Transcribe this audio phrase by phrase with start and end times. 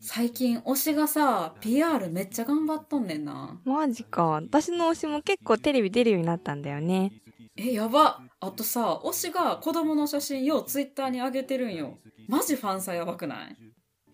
[0.00, 4.26] 最近推しがさ PR めっちゃ頑張っとんねんなマジか。
[4.26, 7.12] 私の推しも結構テレビ出るようになったんだよね。
[7.56, 11.98] えやばあとさ推しが子供の写真ようツイッターに上げてるんよ
[12.28, 13.56] マジファンさやばくない？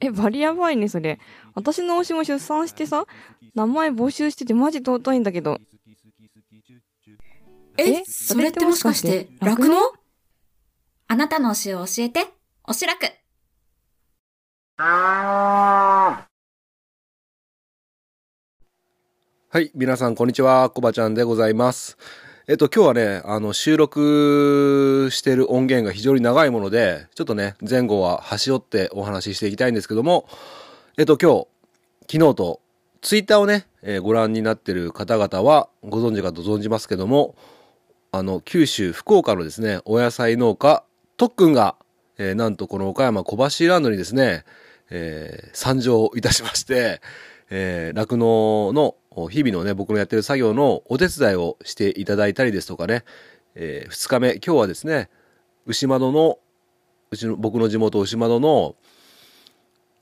[0.01, 1.19] え、バリやばいね、それ。
[1.55, 3.05] 私の推しも出産してさ、
[3.55, 5.59] 名前募集しててマジ尊いんだけど。
[7.77, 8.05] ええ？
[8.05, 9.77] それってもしかしてそれってもしかして酪農
[11.09, 12.27] あなたの推しを教えて、
[12.65, 13.07] おしらく。
[19.49, 21.99] はい、皆さんこんにちは、コバちゃんでございます。
[22.47, 30.29] えっと、今日はね、あの、収録してる音源が非常に長いもので、ちょっとね、前後は端折ってお話ししていきたいんですけども、
[30.97, 31.49] えっと、今日、
[32.09, 32.61] 昨日と、
[33.01, 37.35] ツイッターをね、えーご覧になってる方々はご存知かと存じますけども、
[38.13, 40.85] あの、九州、福岡のですね、お野菜農家、
[41.17, 41.75] 特訓が、
[42.17, 44.45] えーなんとこの岡山小橋ランドにですね、
[44.91, 47.01] えー参上いたしまして、
[47.51, 48.97] えー酪農の
[49.31, 53.05] 日々のね、僕のやってる作業のお手伝いをしていただいたりですとかね、
[53.55, 55.11] えー二日目、今日はですね、
[55.67, 56.39] 牛窓の、
[57.11, 58.77] うちの、僕の地元牛窓の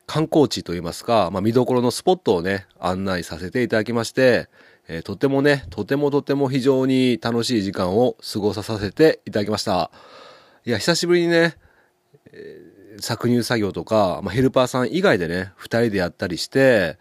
[0.07, 4.49] 観光地といいますか、まあ見どころのスポットをね、案内させていただきまして、
[4.89, 9.91] えーとてもね、とてもとても非常に楽しい時間を過ごさせていただきました。
[10.65, 11.57] いや、久しぶりにね、
[13.01, 16.99] 搾乳作業とか、まあ、ヘルパーさん以外でね、二人でやったりして、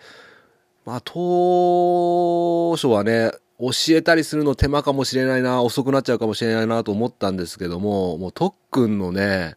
[0.85, 9.55] まあ、当初はね、教えたりするの手間かもしれないな、遅くなっちゃうかもしれないなと思ったんですけども、もう特訓のね、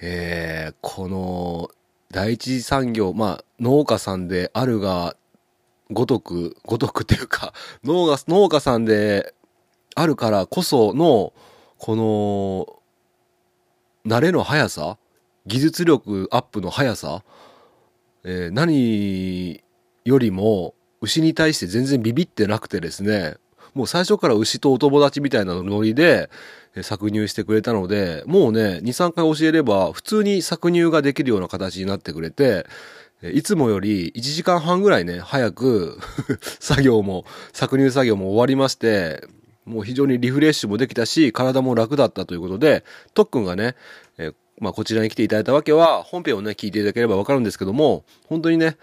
[0.00, 1.70] えーこの、
[2.10, 5.16] 第一次産業、まあ、農家さんであるが、
[5.90, 7.52] ごとく、ごとくっていうか、
[7.84, 9.34] 農家、農家さんで
[9.94, 11.32] あるからこその、
[11.78, 12.80] この、
[14.06, 14.98] 慣れの速さ
[15.46, 17.22] 技術力アップの速さ、
[18.24, 19.62] えー何
[20.04, 23.36] よりも牛に対して全然ビビってなくてですね、
[23.74, 26.30] もう最初から牛とお友達みたいなノリで
[26.76, 32.66] 搾乳してくれたので、もうね、2、3回教えれば普通に搾乳ができるような形になってくれて、
[33.22, 35.98] いつもより1時間半ぐらいね、早く
[36.60, 39.24] 作業も、搾乳作業も終わりまして、
[39.64, 42.84] もう非常にリフレッシュもできたし、体も楽だったということで、
[43.14, 43.76] 特訓がね、
[44.60, 48.76] まあ、こちらに来ていただいたわけは、本編をね、聞いていただければわかるんですけども、本当にね、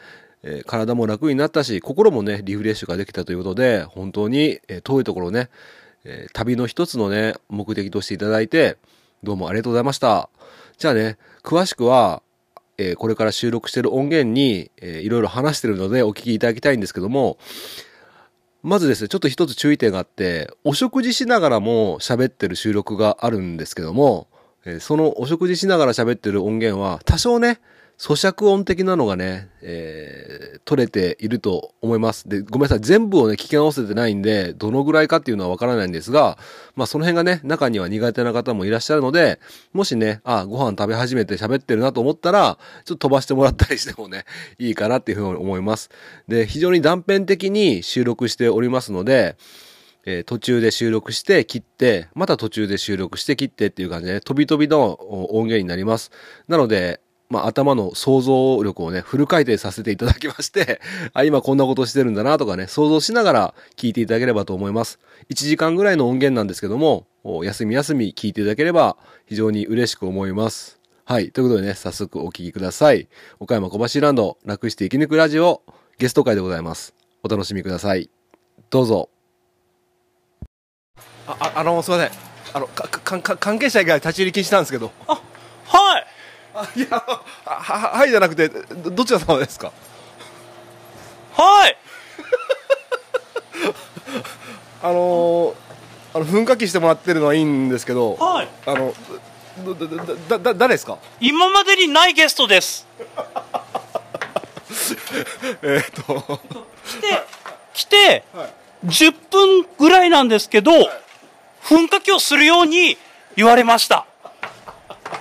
[0.44, 5.50] えー体も楽になったし、心もね、リフレッシュができたということで、本当に、えー遠いところね、
[6.06, 8.78] えー旅の一つのね、目的としていただいて、
[9.24, 10.30] どうもありがとうございました。
[10.78, 12.22] じゃあね、詳しくは、
[12.78, 17.38] えこれから収録してる音源に、えーいろいろ話してるのでお聞きいただきたいんですけども、
[18.64, 24.28] まずですね、ちょっと一つ注意点があって、お食事しながらも喋ってる収録があるんですけども、
[24.66, 27.60] えそのお食事しながら喋ってる音源は、多少ね、
[27.98, 32.30] 咀嚼音的なのがね、えー取れていると思います。
[32.30, 32.80] で、ごめんなさい。
[32.82, 36.38] 全部をね、聞き直せてないんで、どのぐらいかっていうのはわからないんですが、
[36.76, 39.40] まあその辺がね、中には苦手な方もいらっしゃるので、
[39.74, 44.26] もしね、あ、ご飯食べ始めて喋ってるなと思ったら、ちょっと飛ばしてもらったりしてもね、
[44.60, 45.90] いいかなっていうふうに思います。
[46.28, 49.38] で、非常に断片的に収録しておりますので、
[50.06, 55.00] えー途中で収録して切って、また途中で収録して切ってっていう感じでね、飛び飛びの
[55.34, 56.12] 音源になります。
[56.48, 60.82] なので、まあ、頭の想像力をね、フル回転させていただきまして、
[61.14, 65.00] あ、今こんなことしてるんだなとかね、想像しながら聞いていただければと思います。
[65.30, 70.80] 1時間ぐらいの音源なんですけども、お休み休み聞いていただければ非常に嬉しく思います。
[71.06, 71.32] はい。
[71.32, 73.10] ということでね、早速お聞きください。
[73.40, 75.62] 岡山小橋ランド、楽して生き抜くラジオ、
[76.00, 76.96] ゲスト会でございます。
[77.24, 78.10] お楽しみください。
[78.70, 79.10] どうぞ。
[81.30, 82.12] あ、ああの、すいません。
[82.54, 84.92] あの、か、か、か関係者以外立ち入り禁止なんですけど。
[85.06, 86.06] はい！
[86.56, 89.72] あ、いや、あは、ははいじゃなくて、ど、どちら様ですか？
[91.36, 91.78] はい！
[94.82, 95.54] あのー、
[96.16, 98.50] あの、噴火器してもらってるのはいいんですけど、はい。
[98.66, 98.94] あの、
[99.68, 100.98] だ、だ、だ、だ、誰ですか？
[101.20, 102.88] 今までにないゲストです。
[105.62, 106.40] えーっと、
[106.86, 107.24] 来て
[107.74, 108.24] 来て、
[108.86, 110.72] 10分ぐらいなんですけど、
[111.70, 112.98] 噴火器をするように
[113.36, 114.08] 言われました。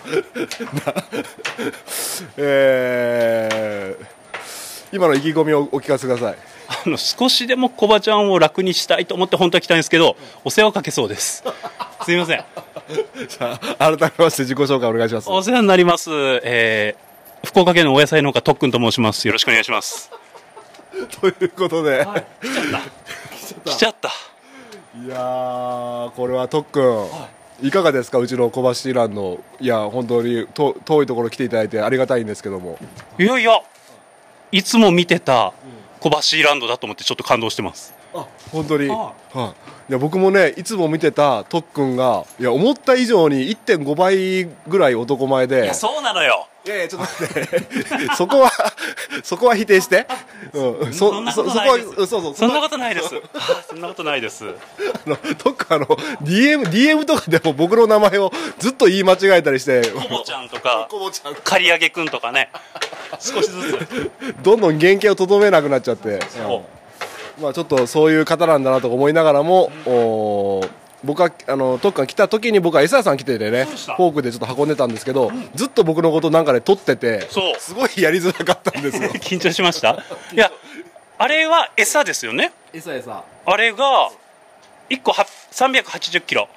[2.39, 4.07] えー、
[4.91, 6.39] 今の意気込みをお聞かせください。
[6.87, 11.45] あの少しでもコバちゃんを楽にしたいと思って本当は来たんですけどお世話をかけそうです。
[12.03, 12.43] すみません。
[13.29, 15.29] じゃあ、改めまして自己紹介お願いします。
[15.29, 16.11] お世話になります、
[16.45, 19.27] えー、福岡県のお野菜農家特訓と申します。
[19.27, 20.11] よろしくお願いします。
[21.21, 22.07] ということで、
[23.67, 24.11] 来ちゃった
[25.05, 27.07] いやー、これは特訓、
[27.63, 27.71] い。
[27.71, 29.39] かがですかうちの小橋ランド。
[29.61, 32.79] いや本当にと遠いところ来ていただいてありがたいんですけども。
[33.19, 33.61] いやいや
[34.51, 35.53] いつも見てた
[36.01, 37.95] 小橋ランドだと思ってちょっと感動してます。
[38.13, 39.55] あ本当に、はは
[39.89, 45.65] い、いや僕もねいつも見てた特訓がいや思った以上に1.5倍ぐらい男前で。
[45.65, 47.59] いやそうなのよいやいやちょっと待って。
[48.15, 48.53] そこは
[49.25, 50.07] そこは否定して、
[50.53, 52.07] うん、そそんなことそそこはないですそう。
[52.07, 53.15] そうそんなこことないです。
[53.15, 53.23] はい
[53.71, 54.45] そんなことないです。
[54.47, 55.87] あの特訓あの
[56.23, 59.81] DM, DM とかでも僕の名前をずっと言い間違えたりして。
[59.93, 61.35] コボちゃんとかコボちゃん。
[61.37, 62.51] 刈り上げくんとかね。
[63.19, 64.11] 少しずつ。
[64.43, 66.21] どんどん原型をとどめなくなっちゃって。
[66.29, 66.65] そ
[67.39, 67.43] う。
[67.43, 70.69] まあちょっとそういう方なんだなと思いながらも、おー
[71.05, 77.61] 僕はあの特訓来た時に僕は餌屋さん来ててねフォークでちょっと運んでたんですけど、ずっと僕のことなんかで撮っててそう。
[77.61, 79.09] すごいやりづらかったんですよ。
[79.21, 80.03] 緊張しました？
[80.33, 80.51] いや
[81.19, 82.53] あれは餌ですよね？
[82.73, 84.11] 餌餌あれが
[84.91, 86.49] 1個は380キロ。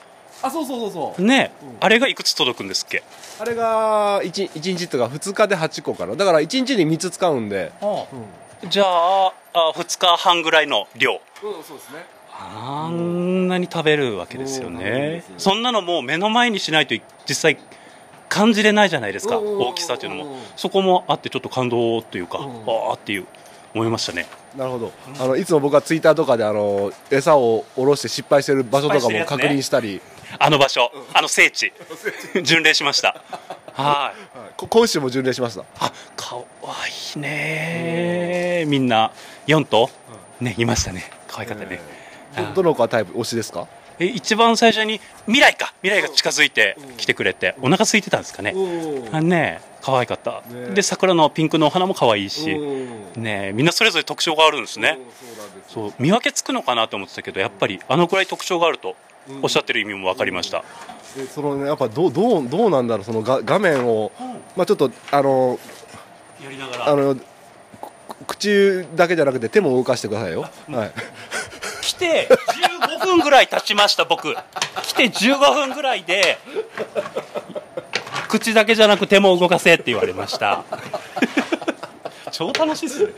[0.43, 1.21] あそうそうそうそう。
[1.21, 3.03] ね、あれがいくつ届くんですっけ？
[3.39, 6.15] あれが 1, 一日とか2日で8個かな。
[6.15, 7.71] だから1日に3つ使うんで。
[8.69, 11.13] じゃああ2日半ぐらいの量。
[11.13, 12.05] うんそうですね
[12.53, 15.23] あんなに食べるわけですよね。
[15.38, 16.95] そんなのもう目の前にしないと
[17.27, 17.57] 実際
[18.29, 19.38] 感じれないじゃないですか。
[19.38, 19.59] うん。
[19.59, 20.38] 大きさっていうのうんも。
[20.55, 22.41] そこもあってちょっと感動というかん。
[22.41, 22.45] あ
[22.91, 23.25] あっていう
[23.73, 24.27] 思いましたね。
[24.57, 24.91] なるほど。
[25.19, 30.01] あのいつも僕はツイッターとかであの餌を下ろして失敗してる場所とかも確認したり、
[30.39, 30.91] あの場所。
[31.13, 31.71] あの聖地。
[32.43, 33.21] 巡礼しました。
[33.73, 34.13] は
[34.59, 34.65] い。
[34.69, 35.63] 今週も巡礼しました？
[35.79, 36.43] あかわ
[37.15, 39.11] いいねみんな
[39.47, 39.89] 4頭
[40.39, 41.09] ねいましたね。
[41.27, 41.79] 可愛かったね
[42.36, 43.68] どどの子はタイプ推しですか？
[44.00, 45.74] え一番最初に未来か。
[45.81, 48.56] 未来が近づいてきてくれてお腹空いてたんですかね。
[49.12, 50.42] あね可愛かった。
[50.50, 52.57] ねで桜のピンクのお花も可愛いし
[53.16, 54.98] ねみんなそれぞれ特徴があるんですね。
[55.68, 58.95] そう見分けつくのかなと思ってたけどやっぱりあのくらい特徴があると
[59.42, 60.63] おっしゃってる意味も分かりました。
[61.18, 64.12] えそのねやっぱどうどうどうなんだろうそのが画面を
[64.56, 65.60] まあちょっとあの
[66.44, 66.89] やりながら。
[66.89, 67.22] あのく
[68.38, 70.48] 口だけじゃなくて手も動かしてくださいよ、は
[70.86, 70.92] い、
[71.60, 71.61] 来
[72.01, 72.27] て
[73.00, 74.36] 15分ぐらい経ちました僕。
[74.83, 76.39] 来て15分ぐらいで
[78.27, 80.63] 口だけじゃなく手も動かせって言われました。
[82.31, 83.12] 超楽しいっすね。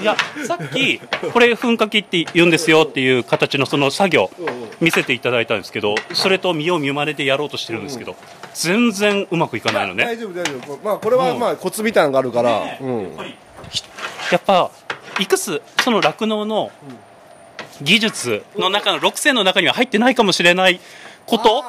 [0.00, 4.30] いやさっきこれ噴火器って言うんですよっていう形のその作業
[4.80, 8.16] 見せていただいたんですけどそれと見よう見まねでやろうとしてるんですけど
[8.54, 10.04] 全然うまくいかないのね。
[10.04, 10.78] 大丈夫大丈夫。
[10.82, 13.02] まあこれはまあコツみたいなのがあるから、ねうん。
[13.02, 13.36] やっぱり
[13.70, 13.82] ひ
[14.32, 14.70] やっぱ
[15.18, 16.72] いくつその酪農の
[17.82, 20.80] 技術の中の6選の中には入ってないかもしれない
[21.26, 21.64] こと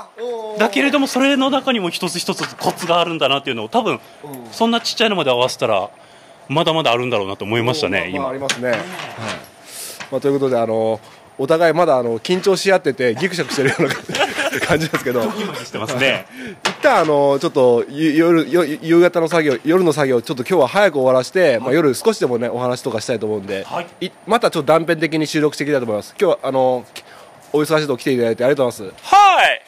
[0.57, 3.99] だけれどもそれの中にも一つ一つコツがあるんだなっていうのを多分
[4.51, 5.89] そんなちっちゃいのまで合わせたら
[6.49, 8.79] まだまだあるんだろうなと思いましたねまありますね、はい。
[10.11, 10.99] まあ、ということであの
[11.37, 14.13] お互いまだあの緊張し合っててギクシャクしてるような感じ
[14.51, 15.23] ですけど。
[15.23, 16.25] してますね。
[16.63, 24.11] 一旦あのちょっとゆ夜よ夕方の作業夜の作業ちょっと今日は早く終わらして、まあ、夜少しでもねお話とかしたいと思うんで、はい。
[24.27, 26.85] またちょっと断片的に収録していきたいと思います今日はあの
[27.53, 29.61] お忙しいとこ来ていただいてありがとうございまはい。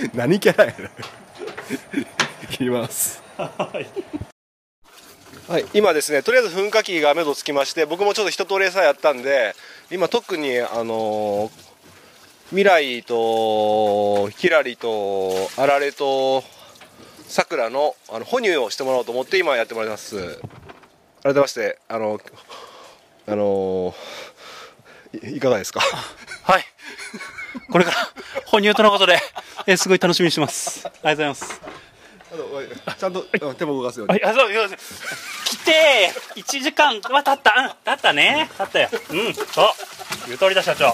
[0.00, 2.00] す 何キャラやねん。
[2.44, 3.22] いきます。
[5.48, 9.56] はい、今ですねとりあえず噴火器が目処つきまして僕もちょっと一通り餌やったんで
[9.90, 11.69] 今特にあのー
[12.50, 16.42] 未来とひらりとあられと
[17.28, 20.40] さくらのあの哺乳をしてもらおうと思って今やってもらいます。
[21.22, 22.18] 改めましてあの
[23.28, 23.94] あのー
[25.32, 25.80] いいかがですか？
[25.80, 26.64] はい。
[27.70, 27.96] これから
[28.46, 29.18] 哺乳とのことで
[29.66, 30.86] えすごい楽しみにしてます。
[30.86, 32.98] ありがとうございます。
[32.98, 34.12] ちゃんとうん手も動かすように。
[34.12, 34.78] はい、あ、そう、そう
[35.46, 38.88] 来て、1時間は経った、うん、経ったね、経ったよ。
[39.10, 39.44] うん、そう、
[40.26, 40.92] 言う通りだ、社長。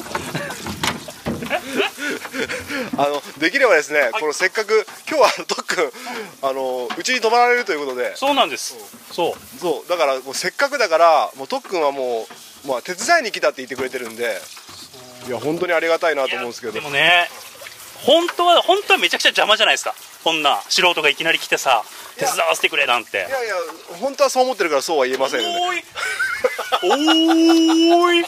[2.98, 5.92] あのできればですね、このせっかく今日は特訓
[6.42, 8.76] あのうちに泊まられるということでそうなんです。
[9.12, 9.58] そう。
[9.60, 12.26] そうだからもうせっかくだからもう特訓はも
[12.64, 14.40] う、まあ、手伝いに来たって言ってくれてるんで
[15.26, 17.28] いや本当にありがたいなと思うんですけどでもね、
[18.02, 19.94] 本当は、本当はめちゃくちゃ邪魔じゃないですか。
[20.22, 21.84] こんな素人がいきなり来てさ、
[22.16, 23.20] 手伝わせてくれなんてい。
[23.20, 23.54] やいや
[24.00, 25.84] 本当はそう思ってるからそうは言えませんよねおーい。
[28.02, 28.26] おーい。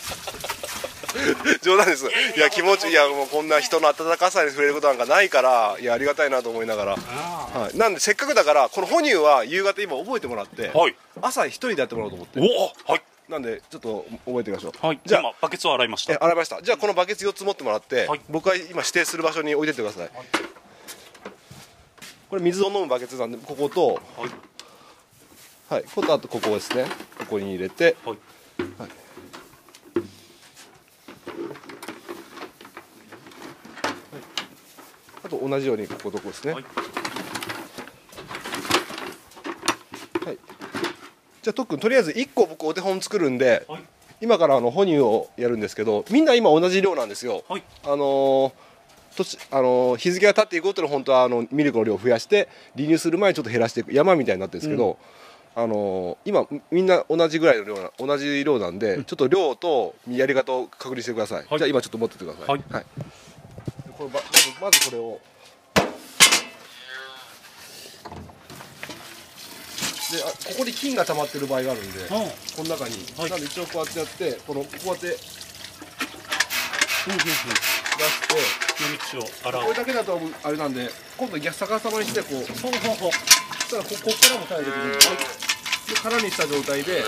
[1.62, 2.06] 冗談です。
[2.36, 10.94] いや気持ちいやもうこんな人の温かさに触れることなんかないからいやありがたいなと思いながら、はい、なんでせっかくだからこの哺乳は夕方今覚えてもらって、はい。
[11.20, 12.40] 朝一人でやってもらおうと思って。
[12.40, 13.02] おはい。
[13.28, 14.86] なんでちょっと覚えてみましょう。
[14.86, 15.00] はい。
[15.04, 16.14] じゃあ今、バケツを洗いました。
[16.14, 16.62] え洗いました。
[16.62, 18.20] じゃあこのバケツ4つ持ってもらって、はい。
[18.28, 20.10] 僕は今指定する場所に置いてってください、
[22.30, 24.30] これ水を飲むバケツなんでこことはい。
[25.68, 25.82] はい。
[25.84, 26.86] こことあとここですね。
[27.18, 27.96] ここに入れて。
[28.04, 28.18] はい。
[35.24, 36.52] あと同じようにこことここですね。
[36.54, 36.64] はい。
[40.24, 40.38] はい。
[41.42, 43.82] じゃあとっくんとりあえず1個僕お手本作るんで、はい。
[44.20, 47.62] 今からあの哺乳をやるんですけどみんな今同じ量なんですよ、はい。
[47.84, 48.52] あの
[49.50, 54.98] あのー日付が経っていくごとに本当はあのミルクの量を増やして離乳する前にちょっと減らしていく山みたいになってるんですけど、
[55.58, 61.58] あのー今みんな同じぐらいの量な同じ量なんで、ちょっと量とやり方を確認してください、はい。
[61.58, 62.46] じゃあ今ちょっと持ってってください。
[62.46, 62.60] はい。
[62.62, 62.64] で
[63.98, 65.20] こればまずまずこれを。
[70.12, 72.08] であここに菌が溜まってる場合があるんで、うん。
[72.08, 72.14] こ
[72.62, 73.30] の中に、はい。
[73.30, 75.48] なんで一応こうやってやってこのこうやって出して
[77.08, 77.18] うんうん。
[77.18, 77.26] うん
[78.80, 79.62] 飲み口を洗う。
[79.62, 82.34] これだけだとあれなんで今度逆逆さまにしてこう。
[82.62, 83.10] ほうほうほう。
[83.10, 84.86] そしたらこここからも垂れてくる。
[84.86, 85.47] んで
[85.88, 87.02] で空にした状態で、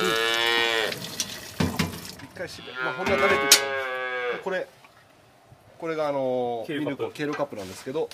[2.22, 3.72] 一回閉めまあほんの慣れてきたら
[4.36, 4.66] でこれ
[5.78, 6.96] これがあのケールカップ。
[6.96, 8.08] ミルクのケールカップなんですけどこ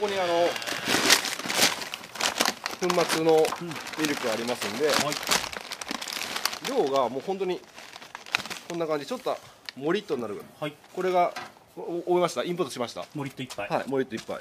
[0.00, 0.48] こにあの
[2.80, 3.46] 粉末の
[3.98, 4.96] ミルクがありますんで、はい。
[6.68, 7.60] 量がもう本当に
[8.68, 9.06] こんな感じ。
[9.06, 9.36] ちょっと
[9.76, 10.74] モリッとになるはい。
[10.92, 11.32] これが
[11.76, 12.42] お思いました。
[12.42, 13.06] インプットしました。
[13.14, 14.40] もりっと一杯はい、もう一杯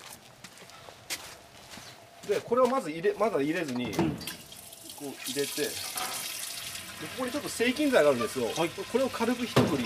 [2.28, 4.02] でこれをまず入れまだ入れずに、こ
[5.02, 5.74] う入れてでこ
[7.20, 8.70] こにちょっと制菌剤があるんですよ、はい。
[8.70, 9.84] これを軽く一振り、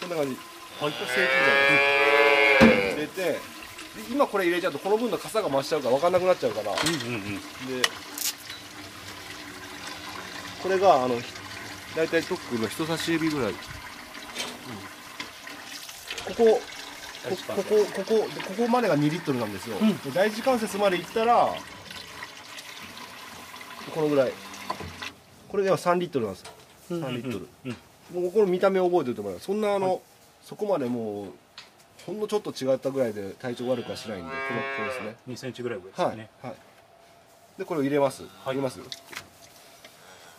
[0.00, 0.36] こんな感じ。
[0.80, 0.92] はい。
[0.92, 1.16] 菌剤
[2.68, 3.40] です、入れてで
[4.10, 7.40] 今これ入れちゃうとこの分の傘が増しちゃうから分かんなくなっちゃうから、でうんうんうん。
[10.62, 11.16] これがあの
[11.96, 13.58] 大体トックの人差し指ぐらい、こ
[16.36, 16.60] ここ
[17.30, 19.96] ここここでここまでが2リットルなんですよ、うん。
[19.98, 21.48] で第一関節まで行ったら
[23.94, 24.32] このぐらい。
[25.48, 26.52] これでは3リットルなんですよ。
[26.90, 28.22] 3リットル、うん。
[28.22, 29.40] もうこれ見た目覚えておいてもらう。
[29.40, 30.02] そんなあの、
[30.42, 31.26] そこまでもう
[32.04, 35.16] ほんのちょっと違ったぐらいで体調悪くはしないんでこのここですね。
[35.28, 36.54] 2センチぐらい上ですはい、ねはい、
[37.58, 38.30] でこれを入れます、はい。
[38.44, 38.78] 入れます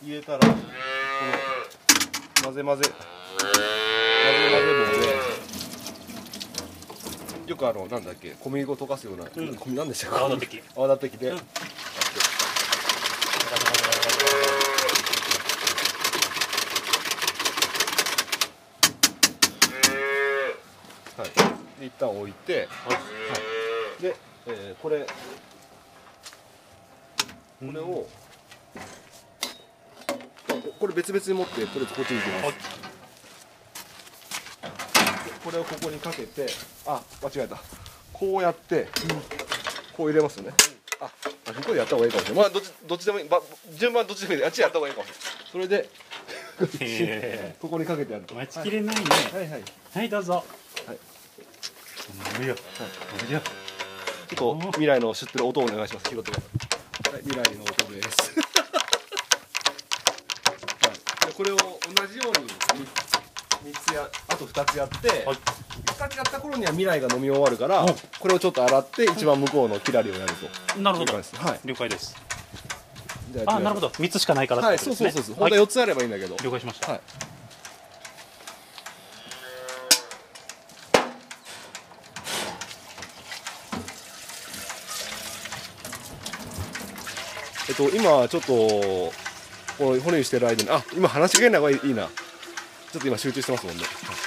[0.02, 0.54] 入れたらこの
[2.44, 2.92] 混ぜ混ぜ混ぜ混ぜ
[4.62, 5.08] 棒で
[7.48, 9.28] よくあのなんだっけ小麦粉溶かすような、ん。
[9.30, 10.64] 小麦なんでしたか泡立て器。
[10.76, 11.36] 泡立て器で、うん。
[11.38, 11.42] は
[21.26, 21.30] い、
[21.80, 22.94] で一旦置いて、は
[24.00, 24.16] い、で、
[24.48, 25.08] えーこれ。
[27.60, 28.08] これを、こ
[30.80, 32.77] これ別々に持ってとりあえずこっちに行きます、
[35.48, 36.46] これをここにかけて
[36.86, 37.56] あ間違えた。
[38.12, 38.90] こうやって、
[39.96, 40.52] こう入れますよね、
[41.00, 42.44] ああここでやった方がいいかもしれない。
[42.44, 43.30] まあどっちどっちでもいい。
[43.30, 44.44] ば順番どっちでもいい。
[44.44, 45.24] あっちやった方がいいかもしれない。
[45.50, 45.90] それで
[46.82, 49.02] へここにかけてやるえ待ちきれないね。
[49.32, 49.64] はいはい
[49.94, 50.10] はい。
[50.10, 50.34] どうぞ。
[50.34, 50.42] は
[50.94, 50.98] い。
[52.42, 52.56] おいよ
[53.26, 53.40] おいよ
[54.28, 56.10] ちょっと未来の知ってる音をお願いします。
[56.10, 56.48] 拾ってくださ
[57.12, 57.14] い。
[57.14, 58.34] はい、未来の音です。
[60.84, 62.50] はい、でこれを同じように
[63.64, 65.38] 三つやあと二つやって、はい。
[65.86, 67.88] 二つやった頃には未来が飲み終わるからうん、
[68.20, 70.34] これをちょっと洗って一番向こうのキラリをやる
[70.74, 70.80] と。
[70.80, 71.14] なるほど。
[71.14, 71.36] 了解です。
[71.36, 71.60] はい。
[71.66, 72.16] 了解です。
[73.46, 73.88] ああなるほど。
[73.90, 75.36] 3つしかないからはい、そうそうそうそう。
[75.36, 75.52] 本はい。
[75.52, 76.36] 当は四つあればいいんだけど。
[76.44, 76.92] 了解しました。
[76.92, 77.02] はい。
[87.70, 89.12] えっと今ちょっと
[89.78, 92.08] この骨にしてる間にあ今話しかけない方がいいいいな
[92.92, 93.84] ちょっと今集中してますもんね。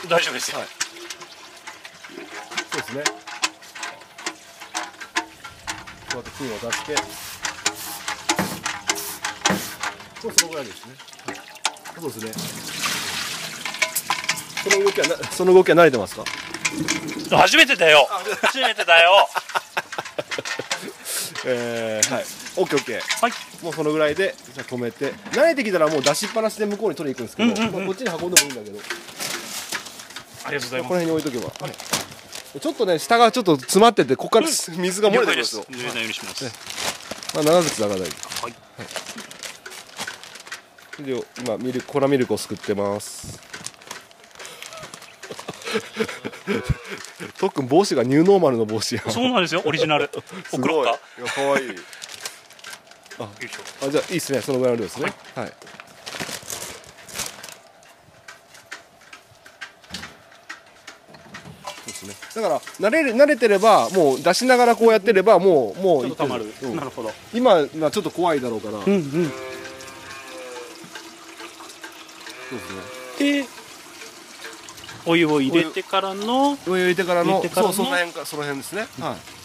[0.09, 0.59] 大丈夫ですよ。
[0.59, 0.69] はい。
[2.71, 3.05] そうですね。
[6.13, 6.93] こうやって菌を出して。
[10.23, 10.95] もうそのぐらいですね。
[11.99, 12.33] そうですね。
[14.63, 16.25] その動きはなその動きは慣れてますか？
[17.39, 18.07] 初めてだよ。
[18.43, 19.27] 初めてだよ。
[21.47, 22.25] えー、はい。
[22.57, 23.23] オッケーオッケー。
[23.23, 25.13] はいもうそのぐらいでじゃあ止めて。
[25.33, 28.79] 慣れてきたらもう出しっぱなしで向こうに取りに行くんですけど、うんうんうんまあこっちに運んでもいいんだけど。
[30.45, 31.07] ありがとうございこます。
[31.07, 31.53] の辺に置いとけば、
[32.61, 36.45] ちょっとね下がちょっと詰まっててここから水が漏れてくるんですよ、濡れないようにします
[37.35, 38.55] まあ、長靴だから大丈夫はい。
[41.05, 43.39] で今ミルク粉ミルクをすくってます。
[47.39, 49.03] とっくん帽子がニューノーマルの帽子や。
[49.07, 49.63] んそうなんですよ。
[49.65, 50.11] オリジナル。
[50.51, 50.89] すごい。
[50.89, 50.99] いや
[51.33, 51.63] かわい
[53.25, 53.87] いよいしょ。
[53.87, 54.41] あじゃあいいですね。
[54.41, 55.13] そのぐらいの量ですね。
[55.35, 55.47] はい、
[61.77, 62.15] そうですね。
[62.35, 66.47] だから慣れる慣れてればもう出しながらこうやってればもうもうちょっとたまる。
[66.63, 66.77] うん。
[66.77, 67.11] なるほど。
[67.35, 68.93] 今はちょっと怖いだろうから、そううん。
[68.93, 69.35] うんで
[72.59, 73.43] すね。
[73.43, 73.47] で
[75.07, 79.40] お湯を入れてからのお湯入れてからの入れてからのそうその辺かその辺ですね、はい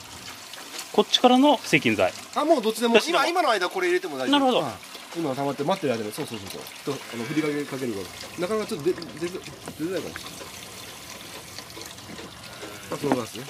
[0.95, 4.39] こっちからの制菌剤あもうどっちでも今今の間これ入れても大丈夫。
[4.39, 4.61] なるほど。
[4.61, 4.73] はい
[5.17, 6.95] 今溜まって待ってる間にそうそうそうそう。
[6.95, 7.99] とあの振りかけかけるか
[8.37, 9.39] らなかなかちょっと出出出出
[9.85, 10.55] づらいかもしれない
[12.91, 13.43] あそのですね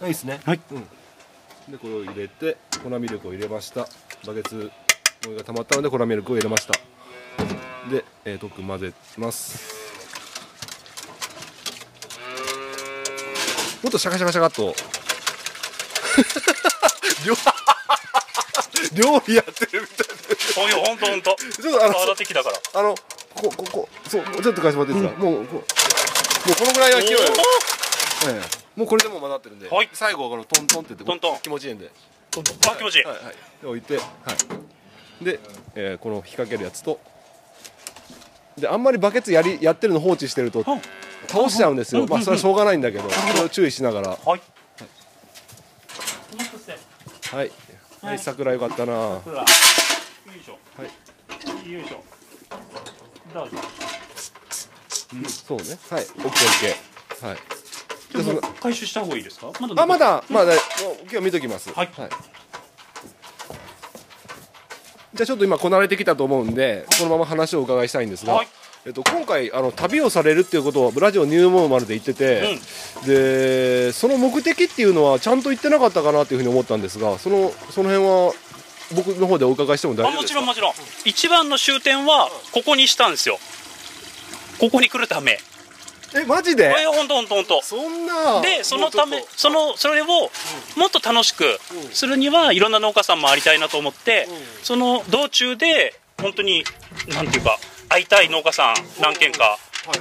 [0.00, 0.82] はいいいですねはいうん
[1.72, 3.88] でこれを入れて粉ミルクを入れました
[4.26, 4.70] バケツ
[5.28, 6.74] お湯が溜まったので粉ミルクを入れました
[7.88, 9.73] で、えー、とく混ぜます
[13.84, 14.74] もっとシャカシャカシャカっと。
[17.26, 17.34] 料
[18.94, 20.06] 料理やってるみたい
[20.64, 22.80] お湯ほんとほんとでちょっとあの泡立て器だから。
[22.80, 22.94] あの
[23.34, 25.66] こここそうちょっと返してもらっていいですか、もうこもうこ
[26.64, 27.16] のぐらいは勢いえ
[28.30, 28.40] え。
[28.74, 29.90] もうこれでもう混ざってるんで、はい。
[29.92, 31.38] 最後はこのトントンって言ってトントン。
[31.42, 31.90] 気持ちいいんで。
[32.30, 33.34] ーあ気持ちいい、はいはい。
[33.60, 33.96] で置いて。
[33.98, 35.24] はい。
[35.24, 35.40] で、
[35.74, 36.98] えーこの引っ掛けるやつと。
[38.56, 40.62] であんまりバケツやりやってるの放置してると。
[40.62, 40.80] は
[41.34, 44.10] 倒しちゃうんですよ、うんまあそれはしょうがないんだけど、それを注意しながら。
[44.10, 44.40] はい。
[47.32, 47.50] はい、
[48.02, 48.92] はい、桜よかったな。
[48.92, 50.58] よいしょ。
[50.76, 51.72] はい。
[51.72, 52.02] よいしょ。
[53.34, 53.56] どうぞ。
[55.28, 55.64] そうね。
[55.90, 56.02] はい。
[56.02, 57.26] オッケーオッケー。
[57.26, 57.38] はい。
[58.16, 59.50] でその回収した方がいいですか？
[59.60, 60.52] まだあまだまだ
[61.10, 61.72] 今日見ときます。
[61.72, 61.90] はい。
[65.14, 68.48] じゃあちょっと今こなれてきたと思うんでこのまま話をお伺いしたいんですが、はい
[68.86, 72.58] えっと、今回あの旅をされるっていうことをラジオニューモーマルで言ってて、
[73.06, 78.34] でその目的っていうのはちゃんと言ってなかったかなっていうふうに思ったんですがそのその辺は
[78.94, 80.40] 僕の方でお伺いしても大丈あ夫ですか？
[80.42, 80.86] もちろんもちろん。
[81.06, 83.38] 一番の終点はここにしたんですよ。
[84.60, 85.38] ここに来るため。
[86.14, 86.66] えマジで？
[86.66, 90.28] えほんとほんとほんとそんなでそのためそのそれをも
[90.88, 91.44] っと楽しく
[91.92, 94.28] するにはいろんな農家さんもありたいなと思って
[94.62, 96.64] その道中で本当に
[97.08, 97.58] なんていうか
[97.94, 99.56] 会いたい農家さん何軒か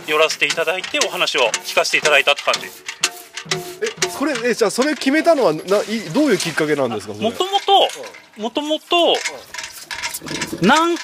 [0.08, 2.62] 寄らせていただいてお話を聞かせていただいたって感じ。
[2.62, 2.68] と
[4.08, 5.64] えそれえじゃあそれ決めたのはない
[6.12, 9.14] どういうきっかけなんですかもともともともと
[10.66, 10.98] なんい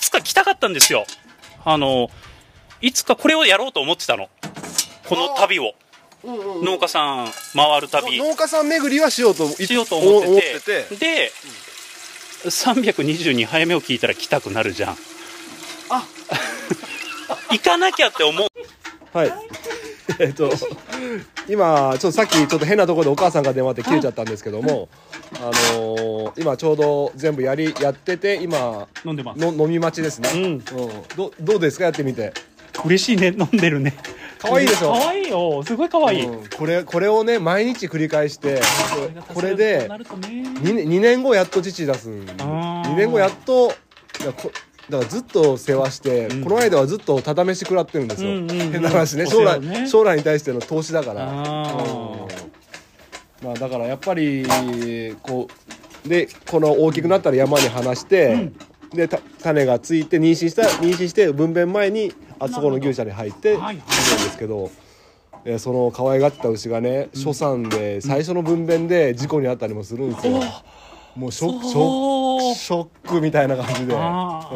[0.00, 1.06] つか来たかったんですよ。
[1.64, 2.08] あの
[2.80, 4.28] いつかこれをやろうと思ってたの。
[5.08, 5.74] この旅を。
[6.22, 6.64] うんうんうん。
[6.64, 8.16] 農家さん回る旅。
[8.16, 10.28] 農家さん巡りはしようとしようと思ってて。
[10.28, 10.96] 思ってて。
[10.96, 11.32] で、
[12.44, 14.96] 322杯目を聞いたら来たくなるじゃん
[15.96, 16.06] あ
[17.50, 18.48] 行かなきゃって思う。
[19.16, 19.32] はい。
[20.18, 20.50] えっと、
[21.48, 24.88] 今、ちょっとさっきちょっと変なところでお母さんが電話って切れちゃったんですけども、
[25.36, 25.44] あ
[25.76, 29.38] のー今ちょうど全部やり、やってて、今、飲んでます。
[29.40, 30.30] の飲み待ちですね。
[30.34, 30.42] うん。
[30.44, 30.60] うん。
[31.16, 31.84] どどうですか？
[31.84, 32.32] やってみて。
[32.86, 33.28] 嬉しいね。
[33.28, 33.94] 飲んでるね。
[34.38, 34.92] 可愛いでしょ？
[34.94, 35.62] 可愛いよ。
[35.62, 36.48] すごい可愛い、うん。
[36.48, 38.60] これ、これをね、毎日繰り返して、
[39.34, 40.28] これでな、るとね。
[40.28, 42.32] 2年 ,2 年後やっと父出すんで。
[42.38, 42.82] あー。
[42.92, 43.74] 2年後やっと
[44.20, 44.50] いやこ
[44.92, 46.44] だからずっと世話して、うん。
[46.44, 48.72] この間はずっとただ飯食らってるんですよ、うんうんうん。
[48.72, 49.24] 変な話ね。
[49.26, 51.24] 将来将来に対しての投資だから。
[53.42, 54.44] まあだからやっぱり
[55.22, 55.48] こ
[56.04, 58.52] うでこの大きくなったら山に放して、
[58.92, 63.82] でた種がついて妊娠した妊娠して分娩前にあそこの牛舎に入ってるんで
[64.30, 64.70] すけど、
[65.46, 70.40] えーその可愛がってた牛がね初産で最初の分娩で事故に遭ったりもするんですよ。
[71.16, 72.21] もうショックショック
[72.62, 73.94] ショックみたいな感じで。
[73.94, 74.48] ま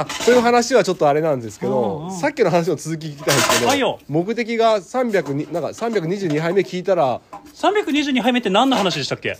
[0.00, 2.12] あそういう話はちょっとあれなんですけうんどうん。
[2.12, 7.20] さっきの話の続き聞きたいんですけど目的が300なんか322杯目聞いたら
[7.54, 9.36] 322杯目って何の話でしたっけ？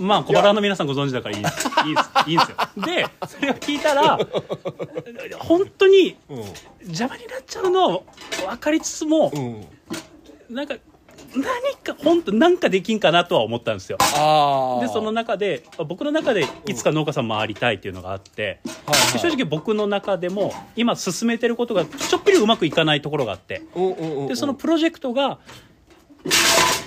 [0.00, 2.56] まあ小腹の皆さんご存知だからいいですいいですいいんですよ。
[2.84, 4.18] でそれを聞いたら
[5.38, 6.16] 本当に
[6.80, 8.00] 邪魔になっちゃうのは
[8.48, 9.64] 分かりつつもうん。
[10.54, 10.74] なんか
[11.34, 13.98] 何か本当なんかできんかなとは思ったんですよ。
[14.00, 18.60] あでその中で僕の中でいつか農家さん回りたいっていうのがあって、
[19.12, 25.38] で正直僕の中でも今進めてることがちょっぴりうまくいかないところがあって直でそのプロジェクトが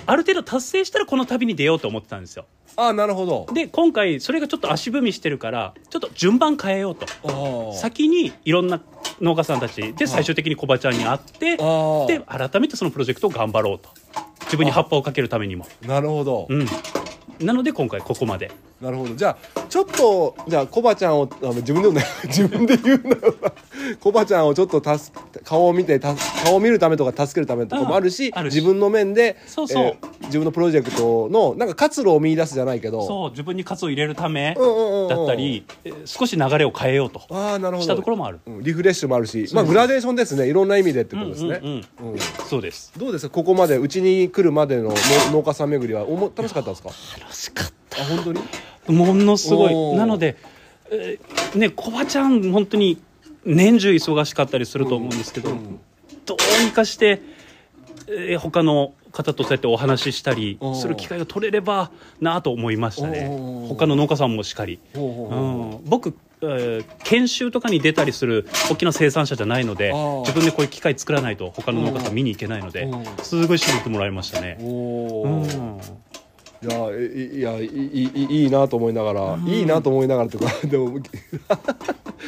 [0.06, 2.46] ある程度達成したらこの旅に出ようと思ってたんですよ。
[2.78, 3.46] ああなるほど。
[3.52, 7.72] で今回それがちょっと足踏みしてるからちょっと順番変えようと。
[7.74, 8.80] 先にいろんな
[9.20, 13.88] 農家さんたちで最終的にコバちゃんに会ってで改めてそのプロジェクトを頑張ろうと
[14.46, 15.66] 自分に葉っぱをかけるためにも。
[15.86, 16.66] なるほど、うん。
[17.40, 18.50] なので今回ここまで。
[18.80, 19.14] なるほど。
[19.14, 23.50] じゃあちょっとじゃあコバちゃんをあの自分でもね 自分で言うんだよな
[24.00, 25.12] コバちゃんをちょっとたす
[25.44, 28.56] 顔を見てた顔を見るためとか助けるためとかもあるし,、うんあるし。
[28.56, 29.84] 自分の面でそうそう。
[29.84, 33.06] えー自分のプロジェクトのなんか活路を見出すじゃないけど。
[33.06, 35.08] そう自分に喝を入れるためうんうんうんうん。
[35.08, 37.22] だったりえー少し流れを変えようと。
[37.30, 37.82] ああなるほど。
[37.82, 38.40] したところもある。
[38.46, 40.48] うんリフレッシュもあるし、まあ、グラデーションですね。
[40.48, 42.18] いろんな意味でってことですね、うんうんうんうん。
[42.48, 42.92] そうです。
[42.98, 43.28] どうです？
[43.28, 44.94] かここまでうちに来るまでのの
[45.32, 46.90] 農家さん巡りはおも楽しかったですか？
[47.18, 47.66] 楽しかっ
[47.98, 48.40] あ本当に？
[48.86, 49.96] たものすごい。
[49.96, 50.36] なので
[50.90, 53.00] えーねコバちゃん本当に
[53.46, 55.80] 年中忙しかったりすると思うんですけど、うん。
[56.26, 57.22] どうにかして、
[58.08, 63.28] えー他の方とそうやってお話ししたりうんする機会が取れればなと思いましたね。
[63.30, 66.14] うん他の農家さんもしっかり、ほうん、僕、えー
[67.04, 73.04] 研修とかに出たりする大きな生産者じゃないので自分でこういう機械作らないと他の農家さん見に行けないのでうん。
[73.22, 74.58] すごい指導ってもらいましたね。
[76.62, 81.00] いやえいいやいいいいなと思いながら、いいなと思いながらとか でも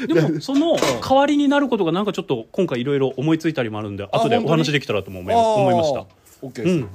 [0.07, 6.07] でもその代わりになることがなんかちょっと今回いろいろ思いついたりもあるんで後でお話できたらとも思い思いました。
[6.43, 6.89] オッケーです、うん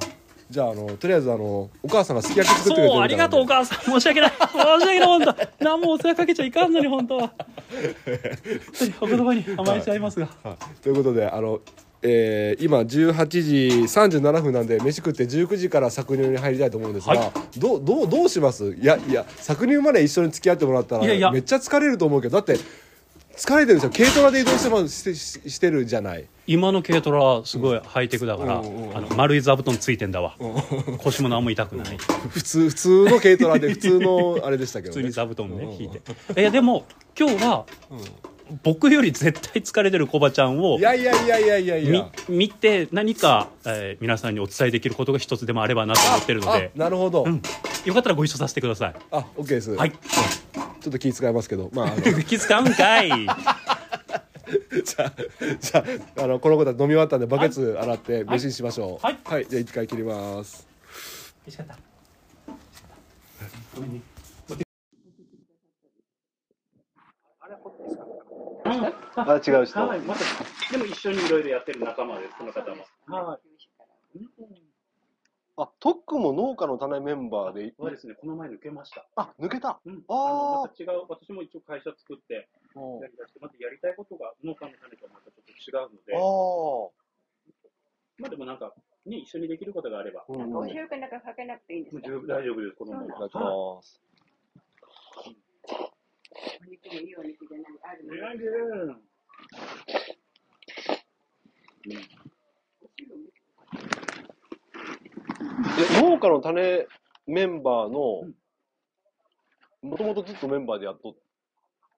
[0.54, 3.80] じゃああのとりあえずあのお母さんがすき焼き作ってくれてるそうありがとうお母さん。
[3.80, 4.32] 申し訳ない。
[4.32, 5.02] 申し訳ない。
[5.02, 7.34] 本当何もお世話かけちゃいかんのに本当は。
[9.02, 10.58] お言葉に甘えちゃいますが、なんではい。
[10.84, 11.60] ということであの
[12.04, 17.60] えー今18時37分なんで飯食って19時から搾乳に入りたいと思うんですが、はい。
[17.60, 18.74] どうどうどうします？
[18.74, 22.38] いやいや搾乳まで一緒に付き合ってもらったらめっちゃ疲れると思うけど。
[22.38, 22.62] だって
[23.36, 23.90] 疲れてるでしょ。
[23.90, 26.26] 軽トラで移動してもしてししてるじゃない。
[26.46, 30.36] 今の軽トラはすごいハイテクだから、うんうんあの丸い座布団ついてんだわ、
[31.00, 31.98] 腰も何も痛くない、
[32.30, 35.02] 普通普通の軽トラで普通のあれでしたけどね。
[35.02, 36.02] 普通に座布団ね、うん引いて。
[36.40, 36.86] いやでも
[37.18, 37.66] 今日は、
[38.62, 47.42] 僕より絶対疲れてるコバちゃんをいやいやいやいやいやいみや見て何か、えー皆さんにお伝えできることが一つでもあればなと思ってるのあでなるほど、うん、
[47.86, 48.96] よかったらご一緒させてください。
[49.12, 49.92] あオッケーです、はい。
[49.92, 51.70] ちょっと気遣いますけど。
[51.74, 52.02] まああの。
[52.24, 53.10] 気使うんかい。
[54.84, 55.14] じゃあ、
[55.60, 55.86] じゃ
[56.18, 59.06] あ、あの、この子たち飲み終わったんで、バケツ洗って、飯にしましょう。
[59.06, 59.48] はい。
[59.50, 60.68] じゃあ、一回切ります。
[61.46, 61.78] 美味しかった
[68.66, 69.80] あ、違う人。
[69.80, 70.22] はい、また、
[70.72, 72.84] でも一緒にいろいろやってる仲間です、この方も。
[73.08, 73.54] はい。
[75.56, 79.06] あ、トックも農家の種メンバーで、はですね、この前抜けました。
[79.16, 79.80] あ、抜けた。
[79.86, 80.04] うん。
[80.08, 86.14] あーあのまた違う、私も一応会社作って、やりだして、またやりたいことが農家の種とはまたちょっと違うので、
[88.18, 88.74] まあでもなんか、
[89.06, 93.06] ね、一緒にできることがあれば、うんもうお汁かなんかかけなくていいんですか十分大丈夫です、このまま。
[93.06, 93.46] いただきはい
[93.78, 94.02] ます。
[96.62, 98.46] お肉もいいお肉じゃないあるのお願いで
[106.02, 106.88] 農家の種
[107.28, 108.28] メンバーの、
[109.82, 111.16] もともとずっとメンバーでやっとっ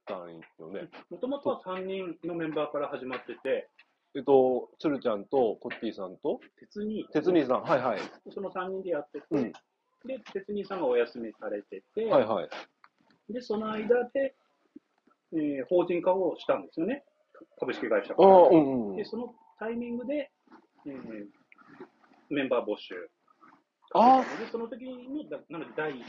[0.06, 0.90] たんよね。
[1.10, 3.70] もともとは3人のメンバーから始まってて、
[4.16, 8.00] えっと、鶴ちゃんと、コッティさんと、鉄に、鉄兄さん、はいはい。
[8.34, 9.52] その3人でやってて、うん。
[10.06, 12.50] で、鉄人さんがお休みされてて、はいはい。
[13.30, 14.36] で、その間で、
[15.34, 17.04] えー法人化をしたんですよね。
[17.60, 19.06] 株式会社ああ、うんうんで、。
[19.06, 20.32] そのタイミングで、
[20.86, 21.26] えー
[22.30, 23.10] メンバー募集。
[23.94, 26.04] あで、その時に、だなので、第一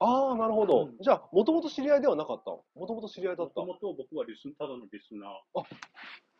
[0.00, 0.86] あ、ああ、なるほど。
[0.86, 5.60] うんじゃあ、もともと知り合いではなかったもともと知り合いだったもともと僕はリスただのリスナー。
[5.60, 5.64] あ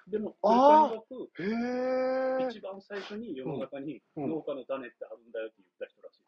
[0.09, 1.42] でも、あーとにか
[2.42, 2.49] え。
[2.51, 6.21] 一番最初に世の中にうん農家の種ってあるんだよって言った人らしい。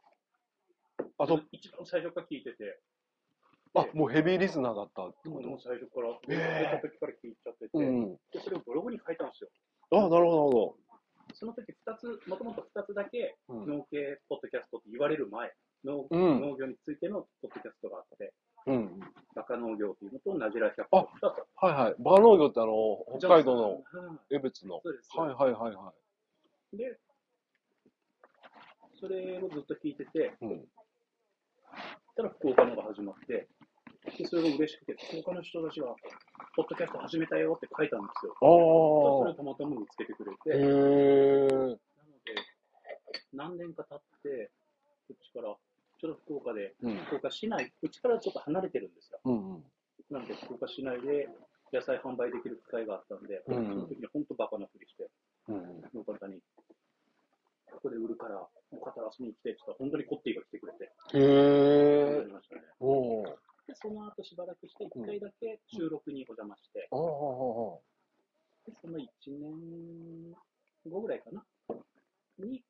[1.18, 1.48] あ、そう。
[1.52, 2.78] 一番最初から聞いてて、
[3.74, 8.16] あ、もうヘビーリスナーだったってこもうと最初から、へー出た時から聞いちゃってて、うん。
[8.32, 9.50] で、それをブログに書いたんですよ。
[9.92, 10.76] あ、なるほど、
[11.34, 13.72] その時二つ、もともと二つだけなるほど。
[13.78, 15.52] 農系ポッドキャストって言われる前、
[15.84, 18.34] 農うん農業についてのポッドキャストがあって、
[18.66, 18.74] うん。
[18.74, 19.00] うん。
[19.34, 21.94] バカ農業っていうのと、ナジラ100個二つはいはい。
[21.98, 24.80] バー農業ってあの、北海道のはい江別の。
[24.82, 25.16] そうです。
[25.16, 25.94] はいはいはいは
[26.72, 26.98] で、
[28.98, 30.44] それをずっと聞いてて、い。
[30.44, 30.68] うん。
[32.20, 33.48] たら福岡のが始まって、
[34.18, 35.94] でそれが嬉しくて、福岡の人たちが、
[36.56, 38.36] ポッドキャスト始めたよって書いたんですよ。
[38.40, 40.36] それたまたま見つけてくれあ。
[40.44, 40.50] て。
[40.52, 40.64] な
[41.64, 41.76] の
[42.24, 42.36] で、
[43.32, 44.50] 何年か経って、
[45.08, 45.56] こっちから、
[46.00, 46.96] ちょっと福岡で、うん。
[47.06, 49.20] 福岡市内、うちからちょっと離れてるんですよ。
[49.24, 49.64] うんうん。
[50.10, 51.28] なので、福岡市内で
[51.72, 55.08] 野菜販売できる機会があったんで、うんその時に本当バカなふりして、
[55.48, 55.80] うん。
[55.94, 56.40] 農家の方に、
[57.70, 62.32] ここで売るから、よかったら遊びに来てって言ったら、本当にコッティが来てくれて、へえやり。
[62.32, 62.62] ましたね。
[62.78, 63.24] おお。
[63.66, 66.88] で、その後しばらくして、1回だけ収録にお邪魔して、で
[68.80, 70.34] その1年
[70.88, 71.44] 後ぐらいかな、
[72.38, 72.62] に。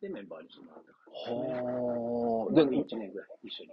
[0.00, 0.98] で、メンバーにしてもらったか
[1.30, 1.62] ら、ね。
[1.62, 2.54] はあ。
[2.54, 3.70] で、で、1年ぐらい一緒に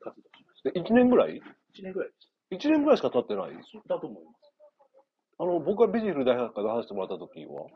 [0.00, 0.70] 活動しました。
[0.72, 1.40] で1年ぐらい
[1.74, 2.14] ？1年ぐらいで
[2.60, 2.66] す。
[2.68, 3.52] ?1 年ぐらいしか経ってない？
[3.86, 4.36] だと思います。
[5.38, 7.66] あの、僕がビジル大学から出してもらった時は？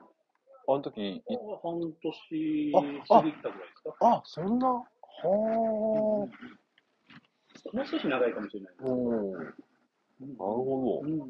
[0.69, 1.23] あの時、い
[1.63, 3.33] 半年過ぎたぐらいで
[3.77, 3.95] すか？
[4.01, 4.69] あ、そんな？
[4.69, 4.83] は
[5.25, 5.27] あ。
[5.27, 6.29] も
[7.73, 8.91] う少し長いかもしれないです。
[8.91, 9.33] おお。
[9.33, 9.55] なる
[10.21, 11.09] うんほど。
[11.09, 11.29] いうん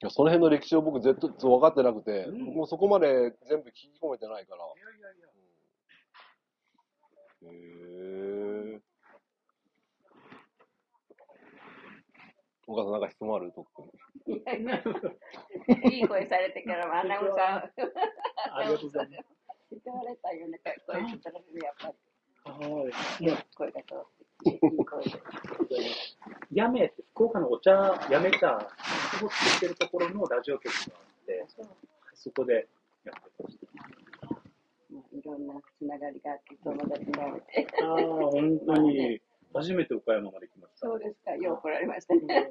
[0.00, 4.64] や、その辺の歴史を僕絶対分かってなくて、うんもうそこまで全部聞き込めてないから。
[4.64, 5.26] いやいやいや。
[7.52, 7.85] へえ。
[12.66, 13.52] お母さんなんか質問ある？
[13.52, 13.66] と。
[14.26, 17.82] いやい声されてからもアナウンサー。
[18.54, 19.26] ありがとうございます。
[19.84, 21.74] 言われたよね、声聞いたらやっ
[22.44, 22.90] ぱはい。
[23.20, 23.98] り声が通っ
[24.44, 25.10] てきて、いい声で。
[26.52, 27.70] やめ、福岡のお茶、
[28.10, 29.26] やめ茶を作
[29.56, 31.46] ってるところのラジオ局があって、
[32.14, 32.68] そこで
[33.04, 33.58] やってまし
[34.90, 37.66] まあいろんなつながりがあって、友達になれて。
[37.78, 37.86] た。
[37.86, 39.20] ああ、本当に、
[39.56, 40.86] 初めて岡山まで来ました。
[40.86, 42.50] そうですか、よう来られましたね。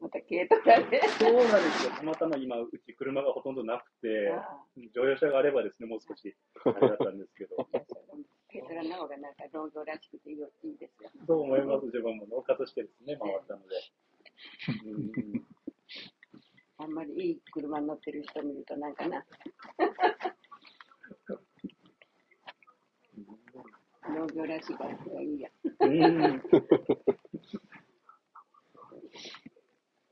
[0.00, 1.00] また軽トラで。
[1.18, 1.90] そうなんですよ。
[1.96, 4.58] たまたま今、うち車がほとんどなくて、あ
[4.94, 7.64] 乗用車があればですね、もう少し、あれだったんですけど、あ
[8.52, 10.36] 軽トラの方がなんか農業らしくていい
[10.78, 11.10] ですよ。
[11.26, 11.86] そう思います。
[11.86, 13.76] 自分も農家としてですね、回ったので。
[14.86, 15.44] うん
[16.76, 19.24] あんまりいい車に乗ってる人見るとなんかな。
[24.10, 24.90] 農業らしいから
[25.22, 25.48] いいや。
[25.80, 26.42] うん。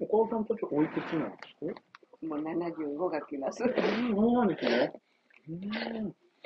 [0.00, 2.26] お母さんたちおいくつなんですか？
[2.26, 3.62] もう75が来ます。
[3.64, 3.70] うん、
[4.14, 4.92] そうなんですね。
[5.48, 5.60] うん。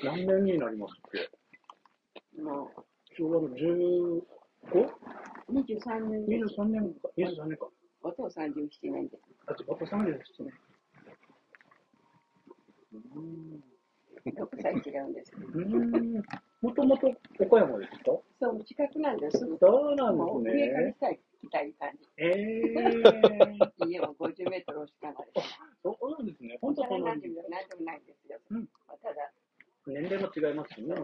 [0.03, 2.43] 何年になりますって。
[2.43, 2.71] も
[3.17, 4.73] 昭和の 15?23
[5.49, 7.09] う23年か。
[7.17, 7.69] 23年か。
[8.03, 9.19] お父さん17年で。
[9.47, 10.53] あと、あと37年。
[13.15, 13.76] うん。
[14.57, 15.33] 6歳違うんです。
[15.37, 16.23] うん。
[16.63, 18.19] もともと岡山ですか？
[18.41, 19.39] そう、近くなんです。
[19.39, 19.47] そ
[19.93, 21.99] うなんです上からたい来たい感じ。
[22.17, 23.73] ええー。
[23.87, 25.29] 家も50メートルしかない。
[25.83, 26.59] そうなんですね。
[26.61, 27.61] 本当でも何でもな
[27.95, 28.39] いんですよ。
[28.51, 29.33] うんまあただ、
[29.87, 30.95] 年齢も違いますしね。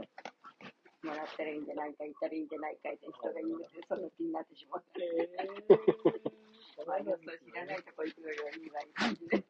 [1.03, 4.85] もらったらいいんじゃないか、行ったらいいんじゃないかって人が言うその気になってしまう。
[5.01, 5.29] え
[6.87, 9.45] まあ、よそ知らないとこ行くよりはいいわいい感じで。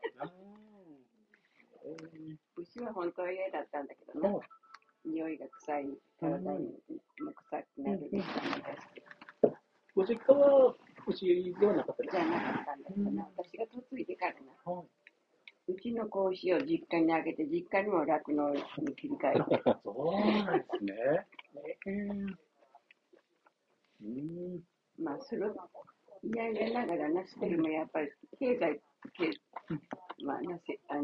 [2.57, 4.41] 牛は本当は嫌だったんだけどね。
[5.05, 5.87] 匂いが臭い、
[6.21, 6.67] 体に
[7.21, 9.59] も臭くなるみたいな
[9.95, 10.75] ご実家は
[11.09, 12.61] 牛ではなかったですじゃなか？
[12.63, 14.73] ったんだけどな、私が嫁いでからな。
[14.73, 14.85] は
[15.69, 18.63] うちの子牛を実家にあげて、実家にも酪農に
[18.97, 19.63] 切り替えて。
[19.85, 21.27] そうなんですね。
[21.87, 22.37] えー
[24.03, 24.63] うん
[24.99, 25.55] まあ、する。
[26.25, 29.31] いやいやながらな、してるもやっぱり経済、経
[30.25, 31.03] まあな、せあの、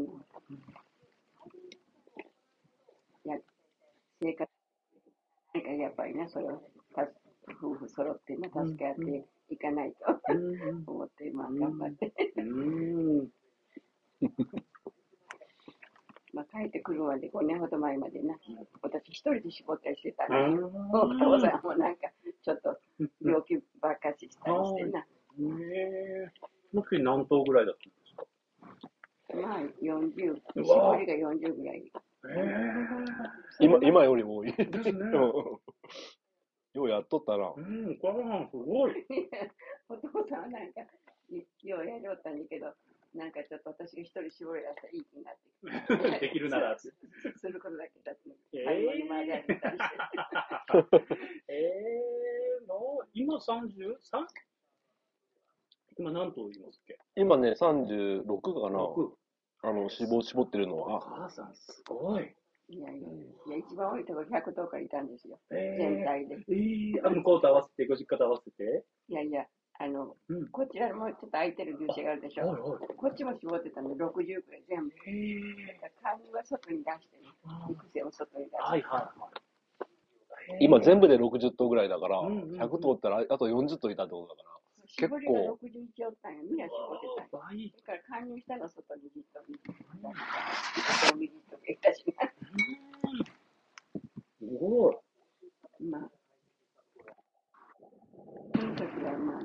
[3.25, 3.37] や、
[4.21, 4.51] 生活、
[5.53, 6.61] なんかやっぱりな、それを、
[6.95, 7.07] た
[7.61, 12.13] 夫婦揃ってな、助け合っていかないとうん思って、まあ頑張って。
[12.37, 13.29] うん
[16.31, 18.37] まあ帰ってくるまで5年ほど前までな、
[18.81, 20.67] 私一人で絞ったりしてたあの。
[20.91, 25.05] お父さんもなんか、ちょっとー病気ばっかししたりしてな。
[25.37, 26.31] ねえ。
[26.71, 29.35] その時何頭ぐらいだったんですか？
[29.35, 31.91] まあ40、うわ絞りが40ぐらい。
[32.29, 32.35] え
[33.61, 34.53] 今、今よりも多い。
[34.57, 34.99] えですね。
[36.73, 37.53] ようやっとったな。
[37.55, 39.05] うん、お母さんすごい。
[39.89, 40.81] お父さんはなんか、
[41.29, 42.71] いようやりおったんだけど、
[43.15, 46.19] なんかちょっと私が一人絞り出したらいい気になって。
[46.27, 46.93] できるならす
[47.37, 48.21] することだけだって、
[48.53, 48.69] えー。
[51.47, 51.53] え
[52.61, 54.27] えの、今 33?
[55.99, 56.97] 今何頭いますっけ？
[57.17, 58.79] 今ね、36かな。
[58.79, 59.13] 六
[59.61, 61.01] あの、脂肪絞ってるのおは。
[61.01, 62.33] 母さんすごい。
[62.69, 65.37] いやいや、いや一番多いところ100頭からいたんですよ。
[65.51, 66.35] え全体で。
[66.47, 68.85] えー、あ向こうと合わせて、ご実家と合わせて。
[69.09, 69.45] いやいや、
[69.79, 70.47] あの、うん。
[70.49, 72.47] こちらもちょっと空いてる牛舎があるでしょ。
[72.47, 72.87] はいはい。
[72.95, 74.93] こっちも絞ってたの60くらい全部。
[75.07, 75.11] え
[75.75, 77.23] えだからは外に出してね。
[77.71, 78.61] 育成を外に出して。
[78.61, 79.29] はいはいは
[80.57, 80.57] い。
[80.61, 84.59] 今全部で60頭ぐらいだから、うんうんうん100頭ったらあと40頭いたってことだから。
[84.89, 86.67] 絞りが61おったんや。
[86.67, 87.69] 絞ってたんや。
[87.71, 87.73] 倍。
[87.77, 89.69] だから加入したの外にじっと見て
[91.81, 91.93] た。
[91.93, 92.03] す
[94.59, 94.95] ごい。
[95.85, 96.09] まあ。
[98.55, 99.41] その時はまあ、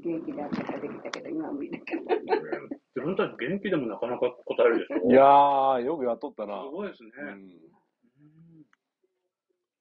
[0.00, 2.02] 元気であったからできたけど、今は無理だけど。
[2.96, 6.64] 自分たち元気でもなかなか答えるでしょいやー、よくやっとったな。
[6.64, 7.10] すごいですね。
[7.16, 7.77] うん。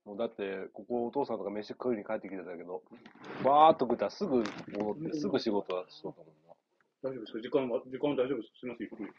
[0.08, 2.82] もうだって、ここお父さんとか飯食いに帰ってきてたけど、
[3.44, 4.42] バーっと食ったらすぐ
[4.72, 6.38] 戻って、すぐ仕事はしとったもん
[7.04, 8.60] 大丈夫ですか時間は、時間大丈夫です。
[8.60, 9.10] すみません、ゆっくり。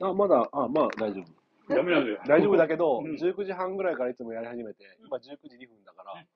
[0.00, 0.08] な。
[0.08, 1.74] あ、まだ、あ、まあ大丈夫。
[1.74, 2.20] ダメなんだよ。
[2.26, 6.26] 大丈夫だけど、うん19時半ぐらいからいつもやり始めて、今19時2分だから、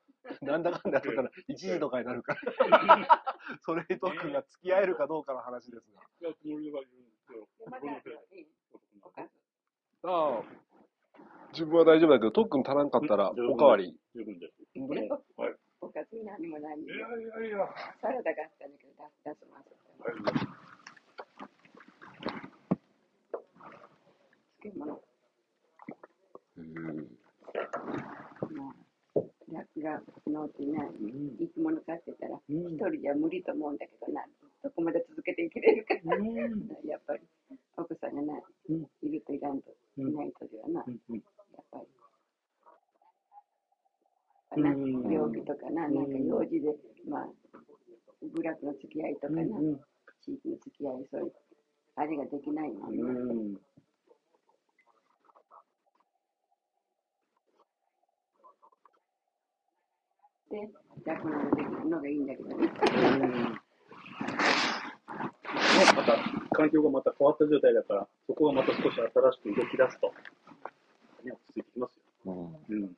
[0.40, 3.28] なんだかんだやったら1時とかになるから、
[3.62, 6.02] それにとっくんが付き合えるかどうかの話ですが。
[10.04, 10.42] ああ、
[11.52, 13.94] 自分は大丈夫だけど、とっくん足らんかったら、うんおかわり。
[14.14, 14.54] 十分です。
[14.78, 15.20] 本当にはい。
[15.82, 17.68] おかずに何もないんでいやいやいや。
[18.00, 18.92] サラダがあったんだけど、
[19.24, 19.68] 出すます。
[24.62, 25.00] 漬物。
[28.52, 29.20] まあ、
[29.52, 30.86] 楽がのってない。
[30.88, 31.42] うん。
[31.42, 34.24] いつもの買ってたら、うん一人じゃ無理と思うんだけどな。
[34.62, 36.16] どこまで続けていけれるかな。
[36.16, 36.30] うん
[36.88, 37.22] やっぱり、
[37.76, 41.22] 奥さんがない、うんいるといらんと、いないとではな、うんうん
[41.54, 41.86] やっぱり。
[44.62, 46.76] なうん病気とかな、なんか用事で、
[47.08, 47.28] まあ、
[48.22, 49.80] 部落の付き合いとかな、うん
[50.24, 51.32] 地域の付き合い、そういう、
[51.96, 53.02] あれができないもんね。
[53.02, 53.60] うん
[60.52, 60.68] で、
[61.06, 62.68] 楽なのできるのがいいんだけど ね。
[65.96, 66.16] また
[66.50, 70.12] 環境がまた変わった状態だから、そこがまた少し新しく動き出すと、
[71.24, 72.02] ね、落ち着いてきますよ。
[72.24, 72.96] うん。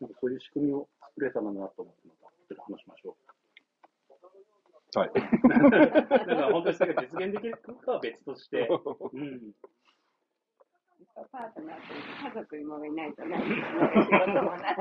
[0.00, 3.16] なんかそういう仕組みを作れたらなと思って、またちょっと話しましょ
[4.94, 4.98] う。
[4.98, 5.10] はい。
[5.12, 5.20] だ
[6.08, 9.52] から本当にそれが実現できるかは別として、うん。
[11.32, 11.94] パートナーと
[12.28, 13.58] 家族にもいないとな、仕事
[14.42, 14.76] もな。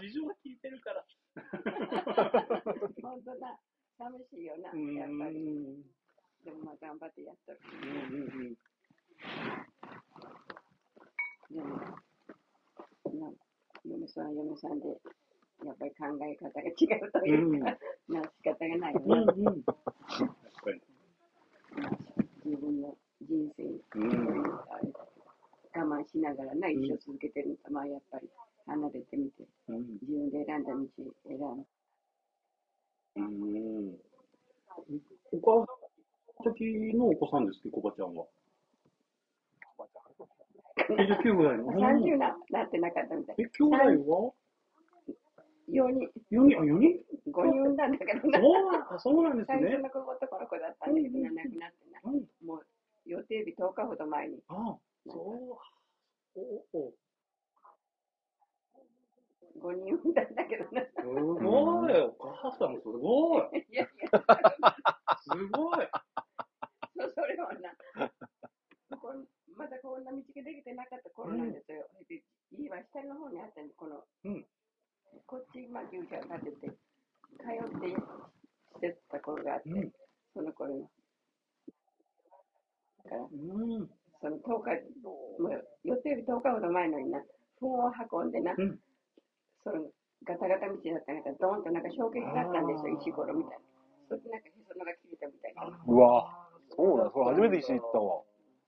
[0.00, 1.04] 事情は聞いてるから。
[3.02, 3.58] 本当だ、
[3.96, 5.97] 寂しいよな、うんやっぱり。
[6.48, 7.60] でもまあ頑張ってやっとる。
[7.60, 8.56] うんうんうん
[11.50, 11.76] でも、
[13.20, 13.32] な
[13.84, 14.88] 嫁さんは嫁さんで、
[15.64, 17.76] やっぱり考え方が違うというか、
[18.08, 19.06] な仕方がないよね。
[19.08, 19.62] うんうん。
[19.62, 20.80] 確かに。
[22.44, 23.64] 自分の人生、
[23.98, 24.42] うん
[25.74, 28.28] 我慢しながらな、一生続けてると、まあやっぱり
[28.66, 30.78] 離れてみて、うん自分で選んだ道
[31.26, 31.66] 選ん
[33.16, 33.98] うん。
[35.32, 35.87] お母さん
[36.44, 38.26] 時のお子さんですっけ、コバちゃんは。
[40.88, 41.72] 29ぐらいの。
[41.72, 43.36] 30ななってなかったみたい。
[43.38, 43.74] え、兄弟
[44.10, 44.32] は
[45.68, 48.40] ？4人、4人、あ、4人？5人産んだんだけどな。
[48.40, 49.82] そうなあそうなんですね最初。
[49.82, 52.00] の子男の子だったんだけどな、亡くなってな。
[52.04, 52.66] うんもう
[53.04, 54.42] 予定日10日ほど前に。
[54.48, 56.40] あそう。
[56.40, 56.92] おお。
[59.58, 60.82] 5人産んだんだけどな。
[60.82, 61.92] すごい。
[62.00, 63.66] お母さんすごい。
[63.70, 64.10] いやいや、
[65.20, 65.88] すごい。
[66.96, 68.10] そそれはな、
[68.98, 71.86] こんまだこんな道ができてなかった頃なんですよ。
[72.08, 74.46] で家は下の方にあったんで、この、うん
[75.26, 76.76] こっち、まあ、牛舎を建てて、
[77.40, 79.92] 通ってしてた頃があって、うん
[80.34, 80.90] その頃の。
[83.04, 83.90] だから、うん。
[84.20, 87.22] その10日、もう予定日10日ほど前のにな、
[87.60, 88.78] 糞を運んでな、うん
[89.70, 89.90] その
[90.24, 93.64] ガタガタ道だったなんか、ドーンとなんか衝撃があったんですよ、石ころみたいな。
[94.08, 95.68] それでなんかへそのが切れたみたいな。
[95.68, 98.22] うわそうだ、それ初めて知ったわ。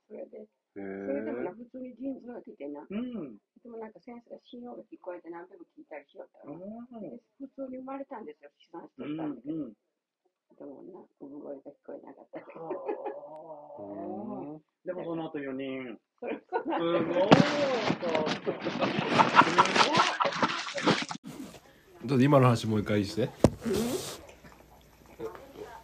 [0.09, 1.55] それで、へそれでもな、え。
[1.55, 3.37] 普通に陣痛が来てな、うん。
[3.63, 6.55] でもなんか先生が信用が聞こえて何でも聞いたりしよったの。
[6.55, 9.75] うんで普通に生まれたんですよ、出産してうんたんだけど、うん。
[10.57, 12.41] でもな、産声が聞こえなかった。
[12.61, 12.71] は
[14.57, 15.99] あでもその後4人。
[16.21, 16.25] す
[16.69, 17.01] なごい。
[22.07, 23.29] ちょっと今の話もう一回して。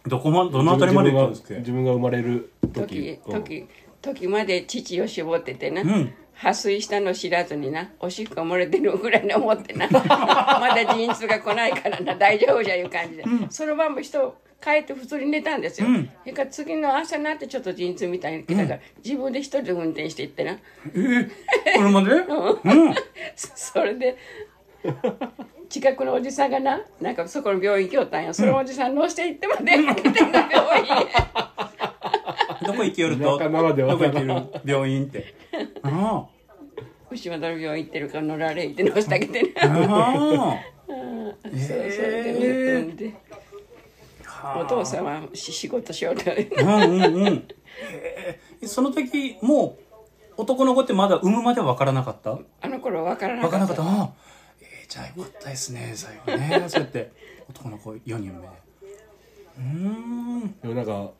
[0.07, 1.53] どこま、どのあたりまで行ったんですか？
[1.59, 3.67] 自分が生まれる時時。、時、
[4.01, 5.81] 時まで父を絞っててな。
[5.81, 6.13] うん。
[6.33, 15.87] 破水したの知らずにな、おしっこ漏れてるぐらいに思ってな、 まだ陣痛が来ないからな、大丈夫じゃいう感じで、その晩も人、帰って普通に寝たんですよ。
[15.87, 21.29] うんそれから次の朝になってちょっと陣痛みたいに来たから、自分で一人で運転して行ってな、えー、
[21.75, 22.11] 車で？
[22.21, 22.93] うん。
[23.35, 24.15] そ それで、
[25.69, 28.33] 近くのおじさんがな、なんかそこの病院行きよったんよ。
[28.33, 31.07] そのおじさん乗せて行ってまで電話来てんの、病院へ。
[32.65, 33.23] どこ行けると？
[33.23, 34.33] どこ行ける
[34.65, 35.35] 病院って？
[35.83, 36.25] あ
[37.09, 39.67] 牛窓の病院行ってるから乗られって乗せてあげてあ。
[39.67, 39.83] な。
[39.83, 42.39] あそうそれでね、
[42.81, 43.13] 産んで。
[44.25, 44.59] あ。
[44.59, 46.31] お父さんはし仕事しようと。
[46.31, 47.47] うんうんうん。
[47.81, 49.83] えーその時、もう、
[50.37, 52.39] 男の子ってまだ産むまでは分からなかった？
[52.61, 53.83] あの頃分からな分かからった。
[53.83, 54.26] なかった。
[54.87, 54.93] ああ。
[54.93, 56.63] えー、じゃあよかったですね、最後ね。
[56.69, 57.11] そうやって、
[57.49, 58.37] 男の子4人目で。
[59.57, 59.63] うー
[60.45, 60.55] ん。
[60.61, 61.11] でもなんか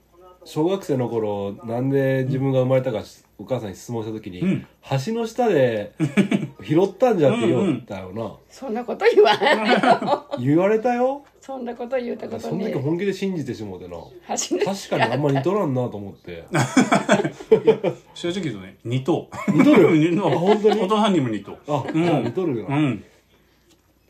[0.45, 3.03] 小学生の頃なんで自分が生まれたか
[3.37, 4.67] お母さんに質問した時に、うん
[5.05, 5.91] 橋の下で
[6.63, 10.25] 拾ったんじゃって言ったよな、そんなこと言わんよ。
[10.39, 16.45] 言われたよそんなこと言うたことねその時本気で信じてしもうてな確かにあんま似とらんなと思って
[18.13, 19.29] 正直言うとね、2頭。
[19.49, 20.81] 似とる似とあ本当に？
[20.81, 21.57] お父さんにも2頭。
[21.67, 23.03] あ、うんじゃあ似とるな、うん。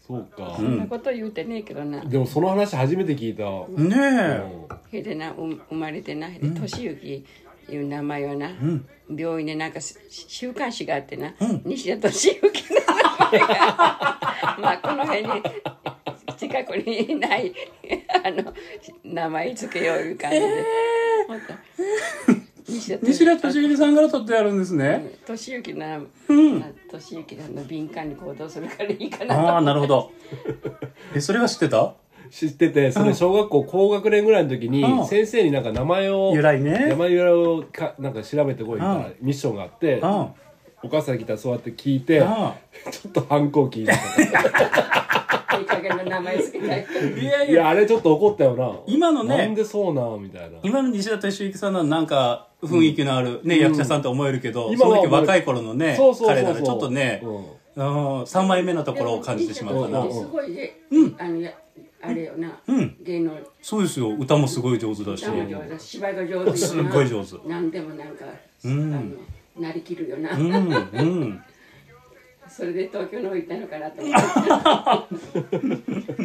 [0.08, 2.00] そうか、そんなこと言うてねえけどな。
[2.00, 3.44] でもその話初めて聞いた、
[3.82, 4.42] ねえ。
[4.90, 7.26] それでな、う生まれてな、で、俊之
[7.70, 8.88] いう名前はな、ん。
[9.10, 11.62] 病院でなんかし週刊誌があってな、うん。
[11.66, 12.52] 西田敏行の
[13.30, 13.58] 名前が、
[14.60, 15.30] まあこの辺に、
[16.38, 17.54] 近くにない、
[18.24, 18.54] あの、
[19.04, 20.66] 名前つけよういう感じで。
[21.28, 25.14] ほんと西西田敏行さんから取ってあるんですね。
[25.26, 26.06] 敏行な、うん。
[26.92, 30.12] 敏行なの敏感に行動するからいいかなああ、なるほど。
[31.16, 31.94] え、それは知ってた？
[32.30, 36.88] 知ってて、それ小学校高学年ぐらいの時にう、ん先生になんか名前を、由来ね。
[36.90, 40.10] 名前由来をかなんか調べてこいみたいなミッションがあって、うん。
[40.84, 42.54] お母さん来たらそうやって聞いて、あ
[42.92, 43.86] ちょっと反抗期
[45.82, 45.98] になった。
[45.98, 48.80] いい加減な名前つけたいからあいやいや、 いや、あれちょっと怒ったよな。
[48.88, 50.58] 今のねなんでそうなんみたいな。
[50.64, 56.46] 今の西田敏行さんのなんか雰囲気のあるね、役者さんと思えるけど、今そのは時若い頃のねそう、そうそうそう。
[56.46, 57.36] 彼らがちょっとね、うん。
[57.76, 60.02] うん、3枚目のところを感じてしまったな。
[60.02, 60.08] で。
[60.08, 60.74] もすごいね、
[61.20, 61.52] あのや
[62.02, 62.96] あれよな、うん。
[63.04, 63.32] 芸能。
[63.62, 65.24] そうですよ、歌もすごい上手だし。
[65.24, 65.32] 歌。
[65.32, 65.70] も上手。
[65.70, 66.58] だし芝居が上手よな。
[66.58, 67.36] すっごい上手。
[67.48, 68.26] 何でもなんか、
[69.60, 71.44] なりきるよな、うん、うん。
[72.58, 74.14] それで東京の方行ったのかなと思っ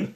[0.02, 0.08] て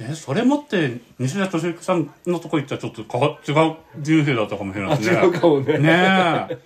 [0.00, 5.16] え、それもって、西田敏行さんのとこ行ったらちょっとかわ違う人生だったかもしれないあ、ですね。
[5.18, 5.78] 違うかもね。
[5.78, 6.58] ねえ。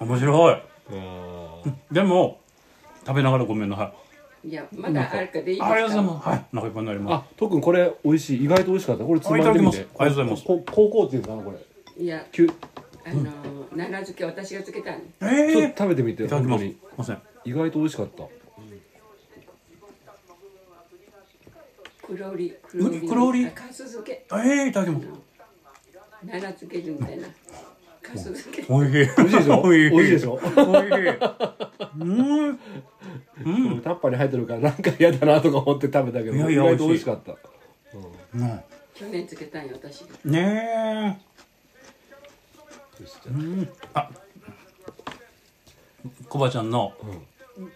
[0.00, 0.62] 面白い。
[0.90, 0.94] う
[1.68, 2.40] んでも、
[3.04, 3.92] 食べながらごめんなさ
[4.44, 4.48] い。
[4.48, 6.28] いやまだあるかでいいですあかりがとうございます。
[6.28, 8.44] はい、仲良くなりまあ、とくんこれ美味しい。
[8.44, 9.04] 意外と美味しかった。
[9.04, 11.50] これつまんでみありがとうございますこ高校っていうのかな、こ
[11.98, 12.04] れ。
[12.04, 12.48] いやきゅ
[13.04, 13.24] あの
[13.70, 15.04] 奈良漬け私が漬けたのす。
[15.22, 16.64] ええちょっと食べてみて、いただきます。
[16.64, 16.76] す本当にい。
[16.96, 17.35] ません。
[17.46, 18.24] 意外と美味しかった。
[22.04, 25.06] 黒売り黒売り黒売りあかす漬けええいただきます。
[26.26, 27.28] 奈良漬けみたいな
[28.02, 28.92] かす漬けおいしい。
[29.16, 29.62] 美味しいでしょ？
[29.62, 29.90] おいしい。
[29.90, 30.32] 美味しいでしょ？
[30.34, 30.50] おいし
[30.94, 31.08] い。
[32.00, 32.48] うん。
[32.48, 33.80] うん。
[33.82, 37.32] タッパーに入ってるからなんか嫌だなとか思って食べたけど、いやいや意外と美味しかった。
[38.36, 41.18] ね去年漬けたんよ私がね
[42.98, 43.28] え。
[43.28, 43.68] うん。
[43.94, 44.10] あ。
[46.28, 46.92] コバちゃんの。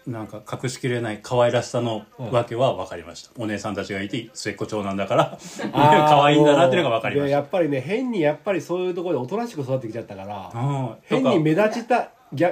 [0.05, 5.37] なんか隠しきれない可愛らしさのわけは分かりました、お姉さんたちがいて末っ子長男だから
[5.71, 7.27] 可愛いんだなっていうのが分かりました。
[7.29, 10.89] いややっぱりね、変にやっぱりそういうところでおとなしく育ってきちゃったから、うん。
[11.03, 12.09] 変に目立ちた、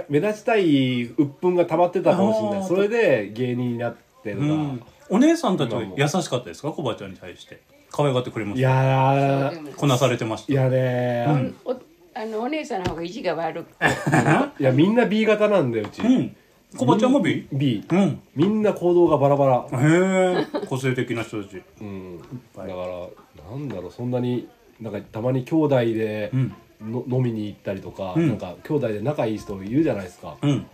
[0.10, 2.68] 目立ちたい鬱憤が溜まってたかもしれない。
[2.68, 6.72] それで芸人になってるが、うん、お姉さんたちは優しかったですか？
[6.72, 7.60] コバちゃんに対して。
[7.92, 8.70] 可愛がってくれまいした。
[8.70, 10.54] やこなされてました。
[10.54, 11.76] いやねお
[12.14, 13.68] あのお姉さんの方が意地が悪く
[14.60, 16.36] いやみんな B 型なんだようち、うん
[16.78, 17.48] コバちゃんも B?
[17.52, 18.22] B うん。
[18.36, 20.66] みんな行動がバラバラ、へえ。
[20.68, 21.64] 個性的な人たち。
[21.82, 22.20] うん、
[22.56, 24.48] だからなんだろうそんなに
[24.80, 26.56] なんかたまに兄弟でうん。
[26.82, 28.30] の、飲みに行ったりとか、うん。
[28.30, 30.66] なんか兄弟で仲いい人いるじゃないですか、うん。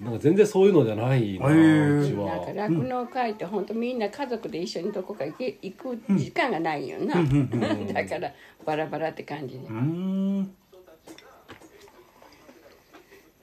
[0.00, 7.94] なんか全然そういうのじゃないな、へーうちなんかは酪農会って本当みんな家族で一緒にどこか行け行く時間がないよな、うんうんうん。
[7.94, 8.32] だから
[8.66, 10.54] バラバラって感じでうーん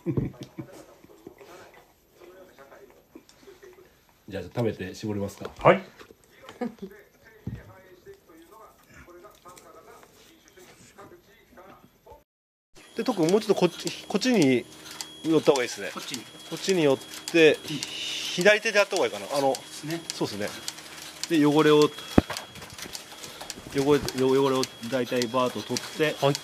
[4.31, 5.51] じゃあ食べて絞りますか。
[5.59, 5.83] はい。
[12.95, 14.65] で特にもうちょっとこっちこっちに
[15.25, 15.91] 寄った方がいいですね。
[15.93, 16.21] こっちに。
[16.49, 19.25] こっちに寄って左手でやった方がいいかな。
[19.35, 19.53] あの
[20.13, 20.47] そうですね。
[21.29, 21.89] で汚れを
[23.75, 26.35] 汚れ汚れを大体バーッと取ってはい。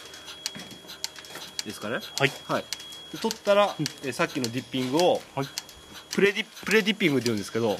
[1.66, 2.00] ですかね。
[2.20, 2.32] はい。
[2.48, 2.66] はい。
[3.14, 3.74] で取ったら、
[4.04, 5.48] えさっきのディッピングを、はい
[6.18, 7.78] プレディプレディッピングって言うんですけど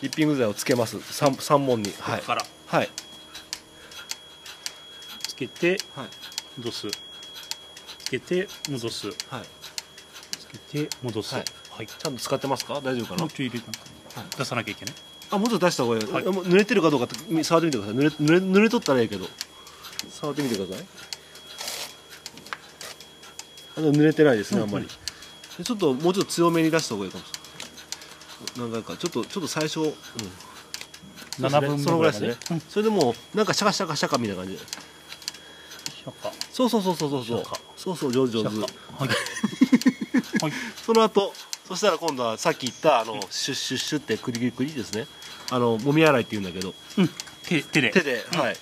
[0.00, 1.00] ディッピング剤をつけます。
[1.12, 1.92] 三三本に。
[1.98, 2.20] はい。
[2.20, 2.44] ここから。
[2.68, 2.90] はい。
[5.26, 6.06] つけてはい。
[6.56, 6.86] 戻す。
[6.88, 6.96] つ
[8.08, 9.08] けて戻す。
[9.08, 9.16] はい。
[10.38, 11.34] つけて戻す。
[11.34, 11.84] ははい。
[11.84, 12.74] い、ちゃんと使ってますか？
[12.74, 13.22] 大丈夫かな？
[13.22, 14.94] もうちょい入れた出さなきゃいけない。
[15.32, 16.26] あもうちょっと出した方がいい、はい。
[16.28, 17.96] あもう濡れてるかどうかってみ触ってみてください。
[17.96, 19.26] 濡れ濡れ濡れとったらいいけど。
[20.10, 20.86] 触ってみてください。
[23.78, 24.86] あの濡れてないですね、あんまり。
[25.58, 27.39] でちょっともうちょっと強めに出した方がいいかもしれない
[28.56, 28.96] 何回か。
[28.96, 29.90] ちょっとちょっと最初、うん、
[31.44, 32.36] 7分目そのぐらいですね。
[32.50, 32.60] うん。
[32.60, 34.58] それでもうなんかシャカシャカシャカみたいな感じ。
[34.58, 34.64] で
[36.06, 37.24] 100かそうそうそうそうそう。
[37.24, 37.44] そう
[37.76, 38.48] そうそう上手上手。
[38.48, 38.66] 100か
[38.98, 39.08] はい。
[40.42, 40.52] はい。
[40.84, 41.32] その後
[41.70, 45.06] そしたら今度はさっき言ったあのシュッシュッシュッってクリクリクリですね
[45.52, 47.08] あのもみ洗いって言うんだけどうん
[47.44, 48.56] 手手で手で、はい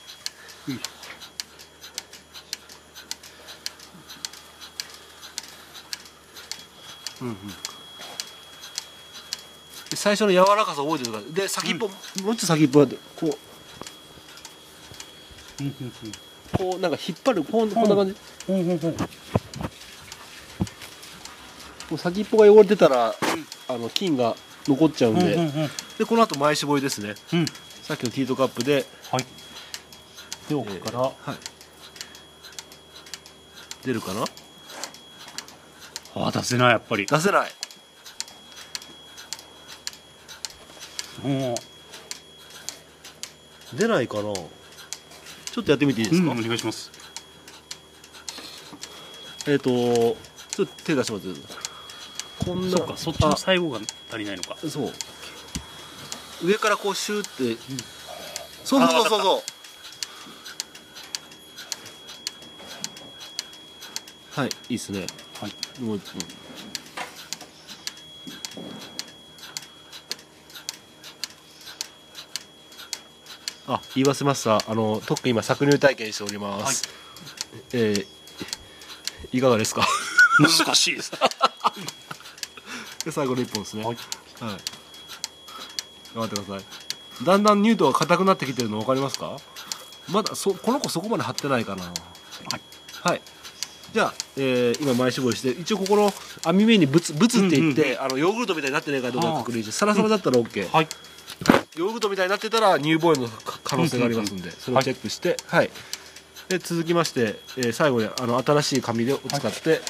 [7.21, 7.68] うんうんで
[9.99, 11.25] 最初の柔らかさ覚えてるから。
[11.35, 12.87] で先っぽ、もうちょっと先っぽ。
[12.87, 12.93] こ
[13.23, 13.37] う。
[15.61, 15.93] うんうん
[16.57, 18.13] こうなんか引っ張るこんこんな感じ、
[21.93, 23.15] う先っぽが汚れてたら、
[23.69, 24.35] あの菌が
[24.67, 27.17] 残っちゃうんで、うんうんうんでこの後前絞りですね。
[27.35, 27.47] うん
[27.83, 29.27] さっきのティートカップで、はい。
[30.49, 31.15] で奥から、はい、
[33.85, 34.25] 出るかな？
[36.15, 37.05] ああ出せないやっぱり。
[37.05, 37.51] 出せない
[43.75, 44.23] 出ないかな。
[44.23, 46.91] ちょっとやってみていいでうんすか、お願いします。
[49.47, 51.41] えっ、とちょっと手出してもらって
[52.45, 54.57] こんなそうかそっちの最後が足りないのか。
[54.63, 54.93] あそう。
[56.45, 57.61] 上からこうシューって、
[58.65, 59.21] そうそうそうそう。
[59.21, 59.43] そう
[64.41, 65.07] はいいいっすね。
[65.41, 65.83] はい。
[65.83, 66.48] もう一本
[73.69, 74.63] あ言い忘れました。
[74.67, 76.89] あの特に今搾乳体験しております、
[77.73, 78.07] えー
[79.33, 79.87] いかがですか？
[80.41, 81.11] 難しいです。
[83.05, 83.85] で最後の一本ですね。
[83.85, 83.97] はい。
[83.97, 84.57] はい。
[86.15, 87.25] 頑張ってください。
[87.25, 89.37] だんだんニュートが硬くなってきてるの分かりますか？
[90.09, 91.85] まだそこの子そこまで張ってないかな。
[91.85, 91.93] はい。
[93.03, 93.23] はい。
[93.93, 96.15] じゃあ、えー今前絞りして一応ここの
[96.45, 100.89] 網目にブツブツっていって、うんうんあのヨーグルトみたいになってないかどうか確認してサラサラだったら OK、はい
[101.79, 105.71] ヨーグルトみたいになってたら乳房炎の可能性がありますんで、それをチェックしてはい、
[106.49, 109.81] で続きまして、えー最後にあの新しい紙を使って、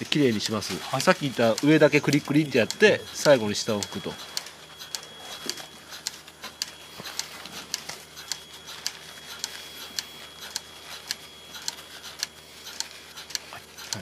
[0.00, 4.12] で綺麗にします、さっき言った上だけクリックリンってやって最後に下を拭くと。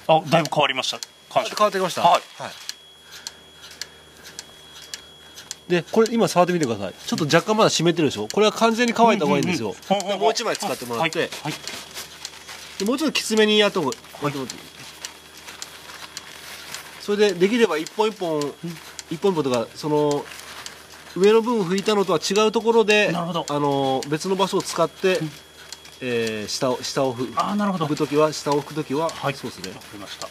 [0.09, 0.99] あだいぶ変わりました。
[1.33, 2.03] 変わってきました。
[2.03, 2.23] はい
[5.69, 6.95] でこれ今触ってみてください。
[7.07, 8.29] ちょっと若干まだ湿ってるでしょ？
[8.29, 9.75] これは完全に乾いた方がいいんですよ、
[10.19, 11.29] もう一枚使ってもらって、はい。
[11.45, 11.53] はい。
[12.79, 13.93] でもうちょっときつめにやった方が
[14.23, 14.61] やってもらっていい？
[17.01, 18.41] それでできれば一本一本、
[19.11, 20.25] 一本一本とかその
[21.17, 23.25] 上の分拭いたのとは違うところであ
[23.59, 25.21] の別の場所を使って、
[26.01, 27.97] えー下を下を拭く。
[27.97, 29.35] 時は下を拭く時は、はい。
[29.35, 29.71] そうですね。
[29.71, 30.29] わかりました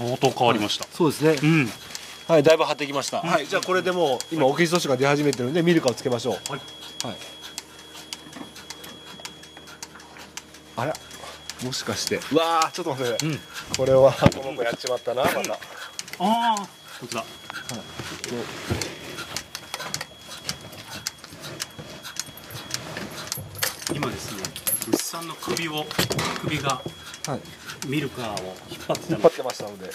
[0.00, 1.68] 相当変わりましたそうですね、うん
[2.26, 3.22] はい、だいぶ張ってきました。
[3.22, 6.34] はい、じゃあこれでもう今オキシトシンが出始めてるんでミルカをつけましょう。
[6.34, 6.60] はい。
[7.08, 7.16] はい。
[10.76, 10.94] あら、
[11.64, 12.20] もしかして。
[12.30, 13.40] うわあ、ちょっと待って、うん
[13.76, 15.54] これはこの子やっちまったな、また。
[15.54, 15.58] あ
[16.20, 16.68] あ
[17.00, 17.24] こちら
[23.92, 24.42] 今ですね
[24.92, 25.84] 牛さんの首を
[26.42, 26.80] 首が
[27.26, 27.59] はい。
[27.86, 29.90] ミルカーを引っ張って張ってましたので。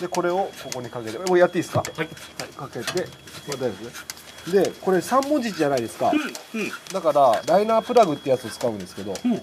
[0.00, 1.82] で、これをここにかけて、もうやっていいですか？
[1.96, 2.08] はい
[2.56, 4.62] かけて、これ大丈夫ですね。
[4.64, 6.10] で、これ三文字じゃないですか。
[6.10, 6.14] う
[6.58, 9.40] んうんだからライナープラグってやつを使うんですけど、うん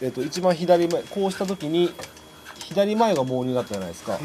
[0.00, 1.92] えっ、と一番左前こうした時に
[2.58, 4.18] 左前が棒になったじゃないですか。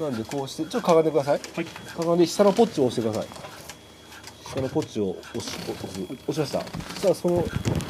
[0.00, 1.40] なんでこうしてちょっとかがんでください。
[1.54, 3.28] はいかがんで下のポッチを押してください。
[4.52, 5.56] 下のポッチを押し
[6.28, 6.60] 押しました。
[6.94, 7.44] そしたらその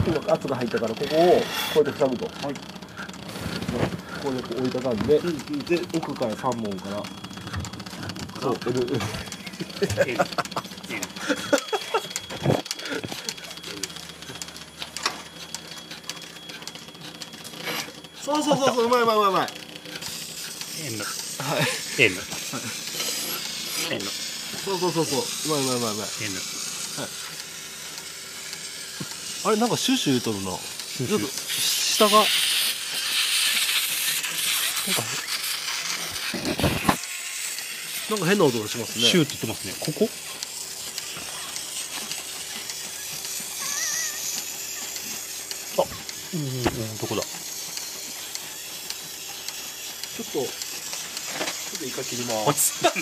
[0.07, 2.26] 今圧が入ったからここをこうやって塞ぐと。
[2.26, 2.55] はい。
[4.23, 7.03] こうやって折りたたんで、で奥から三本から。
[8.41, 8.57] そう。
[10.07, 10.16] L
[18.23, 19.49] そうそうそうそううまいうまいうまいうまい。
[20.87, 21.61] N はい。
[22.03, 22.14] N
[23.91, 24.01] N
[24.64, 25.20] そうそうそうそう。
[25.20, 26.07] うまいうまいうまいうまい。
[26.23, 26.39] N
[29.45, 30.53] あれなんかシュシュ言うとるな。
[30.53, 32.12] ちょっと下が。
[32.12, 32.25] なん
[34.95, 35.03] か。
[38.13, 39.05] なんか変な音がしますね。
[39.05, 40.09] シューって言ってますねここ？
[45.79, 45.85] あ
[46.35, 46.63] うんうん
[46.99, 47.23] どこだ？
[47.23, 50.33] ちょっと。
[50.33, 52.85] ちょっとイカ切ります。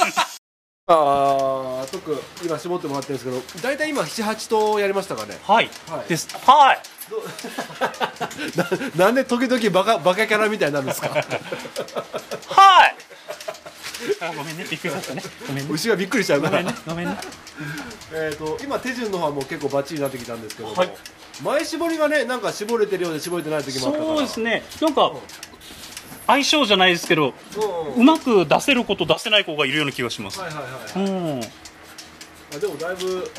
[0.86, 5.38] ああ、とく今絞ってもらってるんですけど、だいたい今七八頭やりましたかね。
[5.46, 6.82] はいはいですはい
[8.96, 11.08] ななんで時々バカバカキャラみたいになるんですか？
[11.10, 12.96] はい
[14.20, 14.64] あごめんね。
[14.70, 15.22] びっくりさせたね。
[15.46, 15.70] ごめんね。
[15.72, 16.62] 牛がびっくりしちゃうから。
[16.86, 17.16] ごめんね。
[18.12, 20.94] えっと今手順の方はもう結構バッチリになってきたんですけども、はい。
[21.42, 24.10] 前絞りがねなんか絞れてるようで絞れてない時もあったから。
[24.16, 24.62] そうですね。
[24.80, 25.12] なんか
[26.26, 27.34] 相性じゃないですけど
[27.96, 28.02] うん。
[28.02, 30.40] うまく出せる子と出せない子がいるような気がします。
[30.40, 30.64] はいはい
[30.98, 31.10] はい。
[31.10, 31.40] うん。
[31.42, 33.30] あでもだいぶ。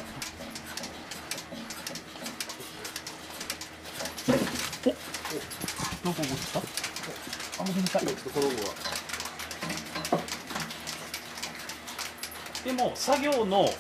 [6.03, 6.64] どこ落ちたあ
[7.59, 8.74] ごめんなさいちょっとこの子は
[12.66, 13.72] でも作業のはい。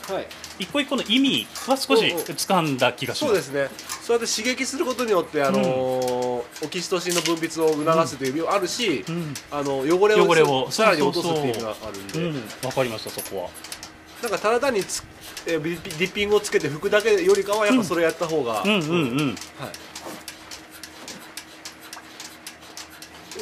[0.59, 3.29] 一個一個の意味は少し掴んだ気がします。
[3.29, 3.69] そうですね。
[4.01, 9.33] そうやって刺激することによってあのーオキシトシンの分泌を促すという意味もあるし、うん。
[9.51, 10.71] あの汚れを汚れを。
[10.71, 13.49] さらに落とすそうそうそうっていう意味があるんで、うんわかりましたそこは。
[14.23, 15.03] なんかただ単につ、
[15.47, 18.79] えー、ディディッピングをつけて拭くだけよりかはやっぱそれやった方が、うんうん。
[18.79, 19.27] うん。
[19.29, 19.37] はい。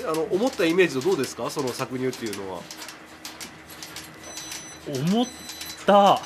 [0.02, 1.50] えあの思ったイメージとどうですか？
[1.50, 2.62] その搾乳っていうのは。
[4.88, 5.28] 思っ
[5.86, 5.94] た。
[5.94, 6.22] は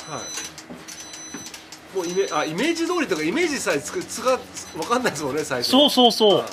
[1.94, 1.98] い。
[1.98, 4.40] もうイメあイメージ通りとかイメージさえつくつが
[4.76, 5.72] 分かんないですもんね最初。
[5.72, 6.40] そうそうそう。
[6.40, 6.46] あ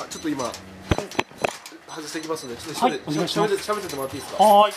[0.00, 0.50] あちょっと今
[1.88, 3.54] 外していきますのでちょっとはい一人でお願いします。
[3.72, 4.44] 喋ってもらっていいですか？
[4.44, 4.74] はーい。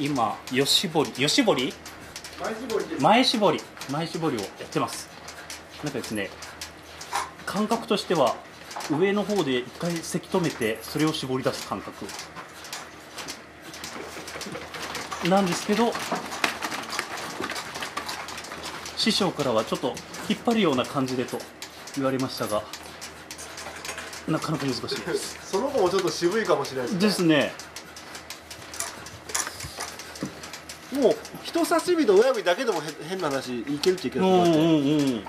[0.00, 1.74] 今よしぼりよしぼり
[2.40, 3.60] 前絞り前絞り
[3.90, 5.08] 前絞りをやってます。
[5.82, 6.30] なんかですね
[7.46, 8.36] 感覚としては
[8.90, 12.06] 上の方で一回せき止めてそれを絞り出す感覚。
[15.28, 15.92] なんですけど
[18.96, 19.94] 師匠からはちょっと
[20.28, 21.38] 引っ張るような感じでと
[21.96, 22.62] 言われましたが
[24.28, 25.50] なかなか難しいです。
[25.50, 27.52] その子もちょっと渋いかもしれないですね。
[30.92, 31.16] もう
[31.48, 35.24] 人差し指と親指だけでもへ変な話いけるっちゃいけるうんうんうん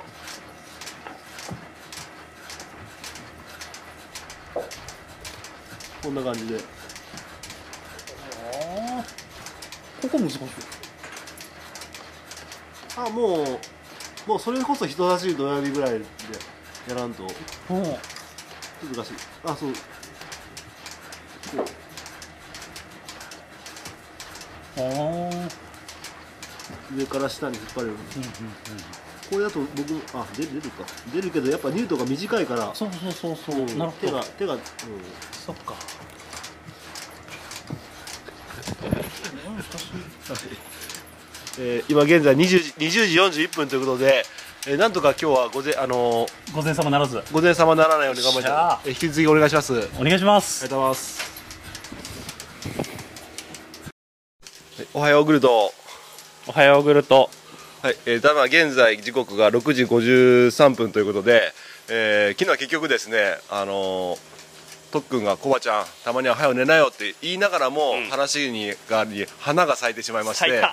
[6.03, 6.57] こんな感じで。
[10.01, 10.39] ここ難しい。
[12.97, 13.59] あもう
[14.28, 16.05] もうそれこそ人差し指と親指ぐらいで
[16.88, 17.24] やらんと。
[17.24, 19.13] うん難しい。
[19.45, 19.74] あそう。
[19.74, 19.80] こ
[24.78, 25.47] あー。
[25.47, 25.68] う
[26.98, 27.94] 上から下に引っ張れる、
[29.30, 29.68] これだと僕
[30.18, 30.84] あ出る出るか。
[31.14, 32.72] 出るけどやっぱニュートが短いから。
[32.74, 33.78] そうそうそうそう、うん。
[33.78, 34.08] なるほど。
[34.08, 34.62] 手が手が、うん、
[35.46, 35.76] そっか。
[41.60, 44.24] えー今現在 20, 時20時41分ということで、
[44.68, 47.22] えーなんとか今日はごぜあのー午前様ならず。
[47.32, 49.74] 午前様ならないように頑張りたい、えー引き続きお願いします。
[49.74, 50.64] ありがとうお願いします。
[50.64, 51.20] ございます。
[54.78, 55.74] はいおはようグルト
[56.48, 57.30] おはようグルト。
[57.82, 61.54] はい、えー、ただ現在時刻が6時53分ということで、
[61.90, 64.20] えー昨日は結局ですねあのー
[64.92, 68.10] とっくんが「コバちゃんたまには早く寝なよ」って言いながらも、うん。
[68.10, 70.64] 話にがあり花が咲いてしまいまして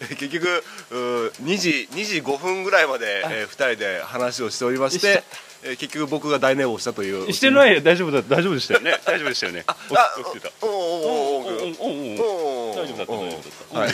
[0.18, 5.22] 結局うー2時2時5分ぐらいまで、えー、2人で話をしておりまして、
[5.62, 7.32] えー結局僕が大寝坊したという。
[7.32, 7.80] してないよ。
[7.80, 8.22] 大丈夫だ。
[8.22, 8.80] 大丈夫でしたよ。
[8.80, 9.64] ね大丈夫でしたよね。
[9.66, 9.76] あ
[10.24, 10.66] 起きてた。
[10.66, 13.42] おおおおおお大丈夫だった大丈夫だっ
[13.72, 13.90] たはい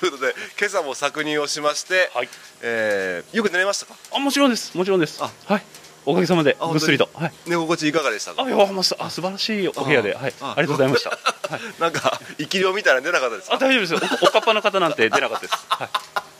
[0.00, 2.28] ということで今朝も搾乳をしまして、はい
[2.62, 5.62] えーよく寝れましたかあもちろんですもちろんですあはい
[6.06, 15.88] おかげさまであぐっすりとはい寝心地いかがでしたかあいやまあ素晴らしいお部屋ではいあありがとうございましたはいなんか生き量みたいなの出なかったですかあ大丈夫ですよおおかっぱの方なんて出なかったですはい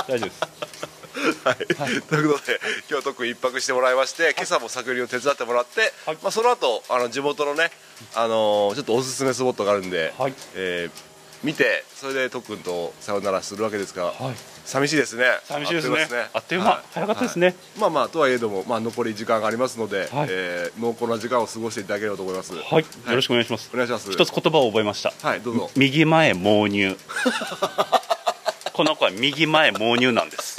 [0.08, 0.40] 大丈夫です
[1.44, 2.60] はい、ということで
[2.90, 6.18] 今日特に一泊してもらいまして今朝も搾乳を手伝ってもらって、はい。
[6.22, 7.70] まあ、その後あの地元のね、
[8.14, 10.34] あのーちょっとおすすめスポットがあるんで、はい。
[10.54, 11.10] えー
[11.42, 14.34] 見てそれで特訓とさよならするわけですが、はい。
[14.66, 15.24] 寂しいですね。
[15.44, 16.06] 寂しいですね。
[16.34, 16.82] あっという間はい。
[16.92, 17.54] 早かったですね。
[17.78, 20.28] まあまあとはいえども、まあ、残り時間がありますので、はい。
[20.30, 22.54] えー濃厚な時間を過ごしていただければと思います。
[22.54, 22.82] はい。
[22.82, 23.70] よろしくお願いします。
[23.72, 24.12] お願いします。
[24.12, 25.12] 一つ言葉を覚えました。
[25.26, 25.70] はいどうぞ。
[25.76, 26.94] 右前猛乳。
[28.74, 30.56] この子は右前猛乳なんです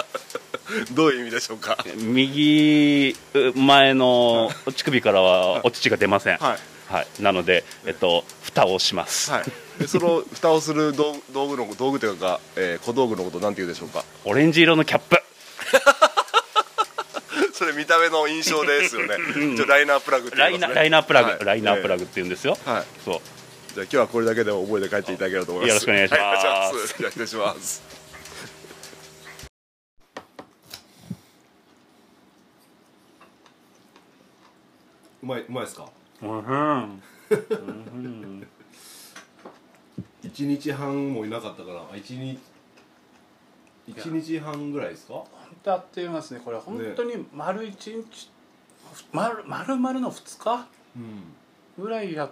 [0.91, 1.77] どういう意味でしょうか？
[1.95, 3.15] 右
[3.55, 6.37] 前の乳首からはお乳が出ません。
[6.37, 6.57] はい。
[6.93, 9.43] はい、なので、えっと、蓋をします、はい。
[9.79, 14.03] でその蓋をする道具の道具というか、えー小道具のことなんて言うでしょうか？
[14.25, 15.21] オレンジ色のキャップ。
[17.53, 19.15] それ見た目の印象ですよね。
[19.55, 20.67] じゃあライナープラグってライナ。
[20.67, 21.45] ライナープラグ、はい。
[21.45, 22.83] ライナープラグって言うんですよ、はい。
[23.05, 23.19] そう。
[23.73, 25.69] じゃあ今日はこれだけでも覚えて帰っていただければと思います。
[25.69, 26.45] よろしくお願いします。
[27.03, 27.11] はい。
[27.11, 28.00] 失礼します。
[35.23, 35.89] うまいうまいですか？
[36.21, 37.01] うん
[40.23, 42.37] 一日半もいなかったから、あ一日
[43.87, 45.13] 一日半ぐらいですか？
[45.13, 45.27] 本
[45.63, 46.41] 当あっという間ですね。
[46.43, 48.29] これ本当に丸一日
[49.11, 51.83] 丸丸々の2日うん。
[51.83, 52.29] ぐらいや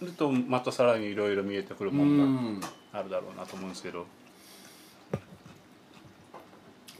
[0.00, 4.06] るとまたさらにいろいろ見えてくるもんがあるだろうなと思うんですけど。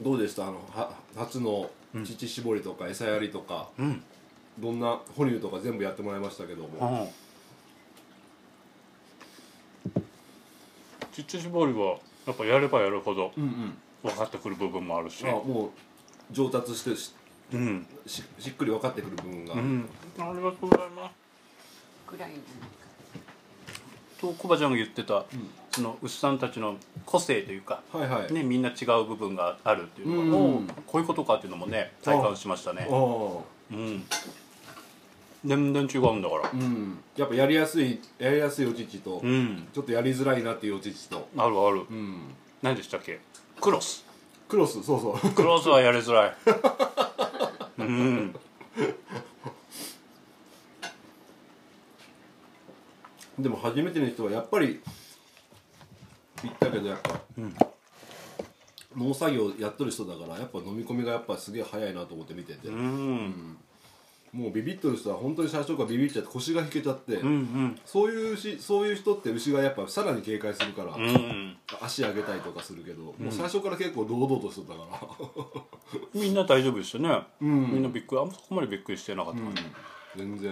[0.01, 0.43] どうでした？
[0.43, 4.03] あのは初の乳搾りとか餌やりとか、うん
[4.59, 7.11] どんな哺乳とか全部やってもらいましたけども、
[11.11, 13.77] 乳搾りはやっぱやればやるほどうんうん。
[14.03, 15.25] 分かってくる部分もあるし。
[15.27, 15.71] あも
[16.31, 17.13] う上達してし
[17.53, 19.89] うん、ししっくり分かってくる部分が、うん、
[20.19, 21.13] ありがとうございます。
[22.05, 22.31] くらい
[24.19, 25.25] とコバちゃんが言ってた、ん。
[25.71, 30.67] その牛さんたちの個性というか、はいはい、ね、みんな違う部分があるっていうのが、うん。
[30.85, 32.85] こういうことかっていうのもね体感しましたね。
[32.91, 32.97] ああ
[33.71, 34.03] うん
[35.45, 36.49] 全然違うんだから。
[36.51, 36.99] うん。
[37.15, 39.67] やっぱやりやすいやりやすいお乳と、うん。
[39.73, 41.27] ちょっとやりづらいなっていうお乳と。
[41.37, 41.81] あるある。
[41.89, 42.19] うん。
[42.61, 43.19] 何でしたっけ？
[43.61, 44.05] クロス。
[44.47, 45.29] クロスそうそう。
[45.33, 46.35] クロスはやりづらい。
[47.79, 48.35] うん。
[53.39, 54.81] でも初めての人はやっぱり
[56.43, 57.19] 言ったけどやっぱ、
[58.97, 63.57] 農作業やっとる人だからやっぱ飲み込みがやっぱすげえ早いなと思って見てて、うん
[64.33, 67.79] もうビビっとる人は本当に最初からビビっちゃって腰が引けちゃって、うんうん。
[67.85, 71.57] そういうしそういう人って牛がやっぱさらに警戒するから、うん。
[71.81, 75.61] 足上げたりとかするけど、もう最初から結構堂々としてたから。
[76.13, 77.09] みんな大丈夫でしたね、
[77.41, 77.71] ん。
[77.71, 78.21] みんなびっくり。
[78.21, 79.53] あんまそこまでびっくりしてなかったかな
[80.15, 80.51] 全然。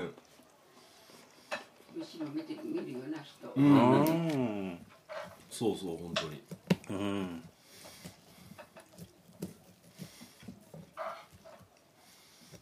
[1.97, 4.77] 後ろ見て見るような人、うん。
[5.49, 6.41] そうそう本当に。
[6.89, 7.43] うん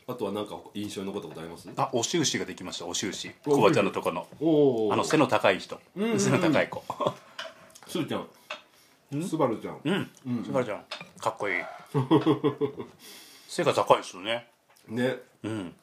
[0.08, 1.70] あとは何か印象に残ったことあります？
[1.78, 3.30] あ押し牛ができました押し牛。
[3.46, 4.28] コバちゃんのとこの。
[4.42, 5.80] おおあの背の高い人。
[6.18, 6.84] 背の高い子。
[7.88, 8.28] すーちゃん。
[9.22, 9.80] スバルちゃん。
[9.84, 10.10] うん。
[10.44, 10.84] すばらちゃん。
[11.20, 11.64] かっこいい。
[13.48, 14.48] 背が高いですよね。
[14.88, 15.18] ね。
[15.44, 15.74] うん。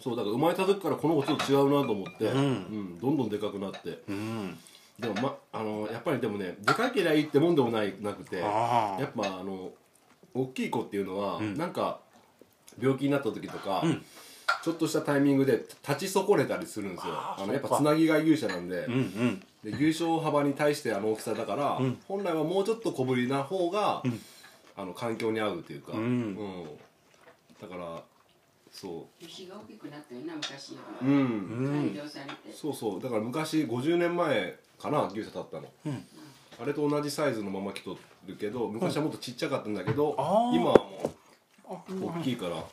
[0.00, 2.98] そうだから生まれた時からこの子ちょっと違うなと思って、うん。
[2.98, 4.02] どんどんでかくなって。
[4.08, 4.58] うん。
[4.98, 9.70] でもまあのやっぱりでもねでかけりゃいいってもんでもないなくてやっぱあの
[10.34, 12.00] 大きい子っていうのは、なんか
[12.80, 13.82] 病気になった時とか、
[14.62, 17.14] ちょっとしたタイミングで立ち損ねたりするんですよ。
[17.14, 19.42] あのやっぱつなぎがい牛舎なんで,、うんうん。
[19.62, 24.02] で牛舎幅に対してあの大きさだから、本来はもうちょっと小ぶりな方が、
[24.76, 26.34] あの環境に合うっていうか、ん。
[27.60, 28.02] だから
[28.70, 32.56] そ牛が大きくなったよな昔よううん、うん改良されて。
[32.56, 33.02] そうそう。
[33.02, 35.68] だから昔50年前かな牛舎立ったの、
[36.60, 40.14] あれと同じサイズのまま来とるけど昔はもっとちっちゃかったんだけど、
[40.54, 41.10] 今はもう
[41.68, 42.64] 大きいから。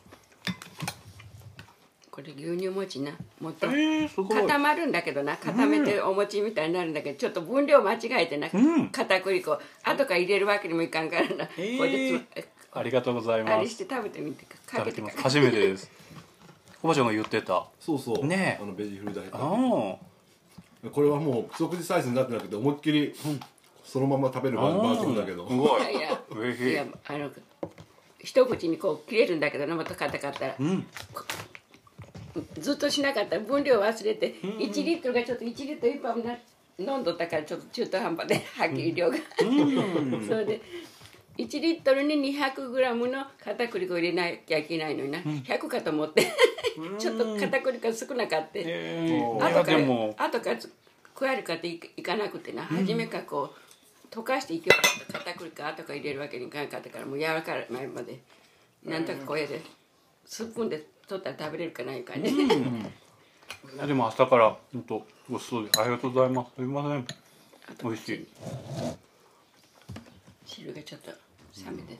[2.10, 3.12] これ牛乳餅な。
[3.40, 5.36] もっと固まるんだけどな。
[5.36, 8.88] 固めてお餅みたいになるんだけどちょっと分量間違えてな、ん。
[8.88, 9.58] 片栗粉。
[9.84, 12.24] 後から入れるわけにもいかんからな、えー。
[12.72, 13.60] ありがとうございあます。
[13.64, 14.82] れして食べてみてか。
[14.82, 15.90] けてます初めてです。
[16.80, 17.66] コバちゃんが言ってた。
[17.78, 18.26] そうそう。
[18.26, 18.62] ねえ。
[18.62, 19.98] あのベジフルダイあこ
[21.02, 23.12] れはもう不足時サイズになってなくて思いっきり
[23.84, 25.46] そのまま食べるバージョンだけど。
[25.48, 25.82] すごい。
[25.82, 26.00] いや
[26.70, 27.30] いやあの
[28.26, 30.86] 一口にこう切れるんだけどなまた硬かったら、ん。
[32.58, 36.36] ずっとしなかったら分量忘れて、1リットルがちょっと1リットル1本な
[36.76, 39.16] 飲んどったからちょっと中途半端ではっきり量が、
[40.26, 40.60] それで
[41.38, 46.26] 1リットルに 200g の片栗粉入れなきゃいけないのにな、100かと思って。
[46.98, 50.58] ちょっと片栗粉少なかって、えー、後から後から
[51.14, 53.65] 加えるかっていいかなくてな、初めからこう
[54.10, 54.76] 溶かしていけば
[55.12, 58.20] 片栗粉後から入れるわけにいかなかったからもう柔らかい前まで。
[58.84, 59.60] なんとかこうやって
[60.24, 62.32] スプーンで取ったら食べれるかないかね、い
[63.76, 66.52] やでも朝から本当ごちそうでありがとうございます。
[66.54, 67.06] すみません。
[67.82, 68.26] 美味しい。
[70.44, 71.16] 汁がちょっと冷
[71.72, 71.98] めて、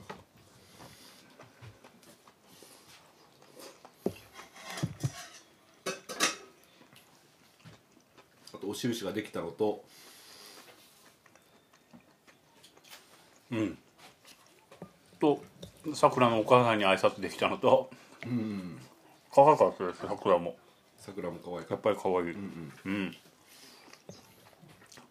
[8.53, 9.83] あとお印ができたのと
[13.51, 13.77] うん。
[15.19, 15.41] と
[15.93, 17.89] 桜のお母さんに挨拶できたのと
[18.25, 18.77] うん。
[19.33, 20.55] 可愛かったです桜も。
[20.97, 22.31] 桜も可愛かやっっぱり可愛い。
[22.33, 23.15] うん、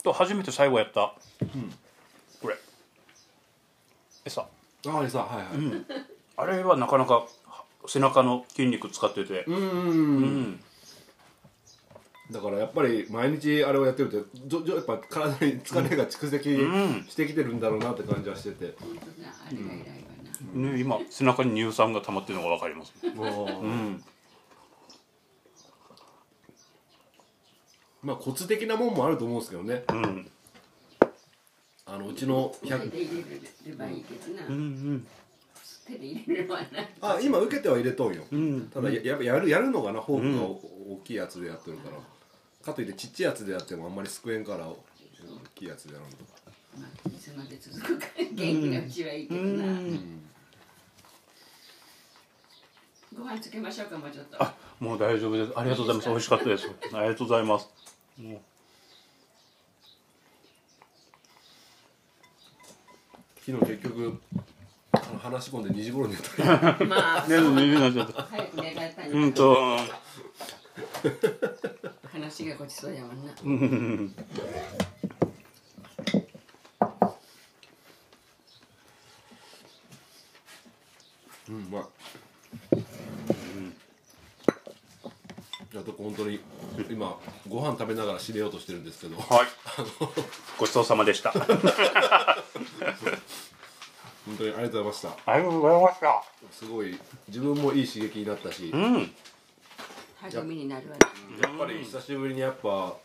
[0.03, 1.15] と初めて最後やった、
[2.43, 2.55] これ。
[4.25, 4.47] 餌。
[4.83, 5.85] たああれさはいはい。
[6.37, 7.27] あれはなかなか
[7.87, 9.45] 背中の筋肉使ってて。
[9.47, 9.89] うんうんうん。
[9.89, 10.61] うん
[12.31, 17.07] だからやっぱり毎日あれをやってるとじょじょやっぱ体に疲れが蓄積ん。
[17.09, 19.85] してきてるんだろうなって感じはしてて、本当だあれが偉いわ
[20.55, 22.93] な、ね、今背中に乳酸が溜まってるのが分かります。
[23.15, 24.05] もううん。
[28.03, 29.85] まあコツ的なもんもあると思うんですけどね。
[29.89, 30.31] うん。
[31.87, 33.25] あのうちの手100で入
[33.65, 35.07] れればいいけどな、うんうん。
[35.87, 36.65] 手で入れればな。
[37.01, 38.69] あ今受けては入れとんよ、ん。
[38.75, 40.61] ただやややるやるのがなフォークがお
[40.95, 41.97] 大きいやつでやってるから、
[42.67, 44.77] かといってちっちゃいやつでやってもあんまりすくえんから大
[45.55, 46.17] きいやつでやらんと
[46.77, 49.65] まあ、いつまで続くか元気なうちはいいけどな、
[53.19, 54.43] ご飯つけましょうかもうちょっと。
[54.43, 55.53] あもう大丈夫です。
[55.57, 56.09] ありがとうございます。
[56.11, 56.71] 美味しかったです。
[56.93, 57.71] ありがとうございます。
[58.19, 58.41] もう。
[63.41, 64.21] 昨日結局
[65.19, 66.85] 話し込んで2時頃に寝た。
[66.85, 67.27] まあ。
[67.27, 69.79] ねねねなっちゃった早く寝られたうんと
[72.13, 73.33] 話がごちそうやもんな。
[73.45, 74.15] うん
[81.49, 81.71] うん。
[81.71, 81.89] まあ
[85.79, 86.41] あと本当に
[86.91, 87.19] 今
[87.49, 89.47] ご飯食食べながら締めようとしてるんですけど、はい。
[90.59, 91.33] ごちそうさまでした。
[91.33, 91.45] 本
[94.39, 95.33] 当にありがとうございました。
[95.33, 96.25] ありがとうございました。
[96.51, 96.99] すごい
[97.29, 99.15] 自分もいい刺激になったし、うん
[100.31, 101.01] 励みになるわね。
[101.43, 102.97] やっぱり久しぶりにやっぱ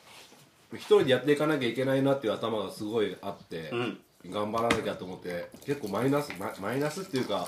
[0.74, 3.99] 一人でやっていかなきゃいけないなっていう頭がすごいあって、うん。
[4.30, 7.47] 頑張らなきゃと思って結構マイナスママイナスっていうか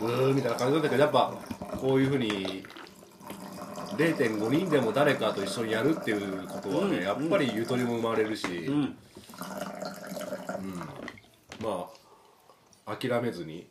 [0.00, 1.34] うーんみたいな感じなんだけどやっぱ
[1.78, 2.64] こういうふうに
[3.98, 7.02] 0.5人でも誰かと一緒にやるっていうことはね、うん。
[7.02, 8.96] やっぱりゆとりも生まれるし、うん。
[11.62, 11.90] ま
[12.86, 13.68] あ諦めずに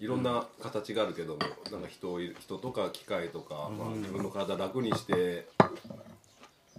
[0.00, 1.40] いろんな形があるけども、
[1.70, 5.46] なんか人人とか機械とか、まあ、自分の体楽にして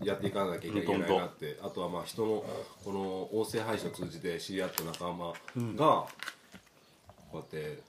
[0.03, 2.43] やっていかなきゃいけないなって、あとはまあ人の
[2.83, 5.33] この音声配信を通じて知り合った仲間が、
[5.85, 6.07] こ
[7.33, 7.79] うやって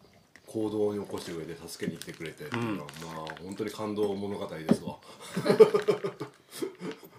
[0.47, 4.97] 行動に起こしてくれて助けに来てくれてっていうのは、まあ本当に感動物語ですわ。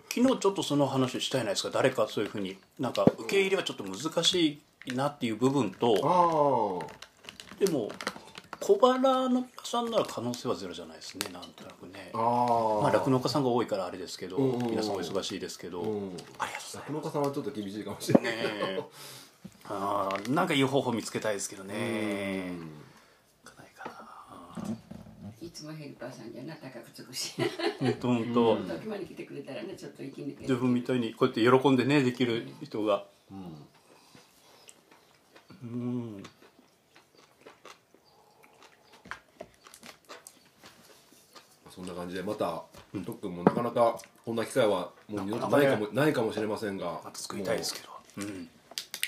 [0.10, 1.70] 昨日ちょっとその話したいないですか？
[1.70, 2.58] 誰かそういうふうに。
[2.80, 7.07] なんか受け入れはちょっと難しいなっていう部分とあ
[7.60, 7.90] でも
[8.60, 12.12] 小腹の皆さんなら可能性はゼロじゃないですねなんとなくね。
[12.14, 12.22] ああ
[12.80, 14.70] あまあ酪農家さんが多いからあれですけど、うんうんうん。
[14.72, 18.36] 皆さんお忙しいですけど、うんありがとうござい酪農家さんはちょっと厳しいかもしれない。
[18.36, 18.84] ますねえ。
[19.66, 22.54] あーなんかいい方法見つけたいですけどね。
[23.44, 24.76] かないかな。
[25.46, 27.36] いつもヘルパーさんじゃな高くつくし。
[27.80, 28.56] 本当本当。
[28.80, 33.06] 時まで来てくれたらねちょっと息抜け自分みたいにこうやって喜んでねできる人が。
[35.64, 36.24] うん
[41.78, 42.64] そんな感じでまた、
[43.06, 47.90] とっくんもなかなかこんな機会はもう二度とないかもないかもしれませんがまた作りたいですけど。
[48.18, 48.50] うん。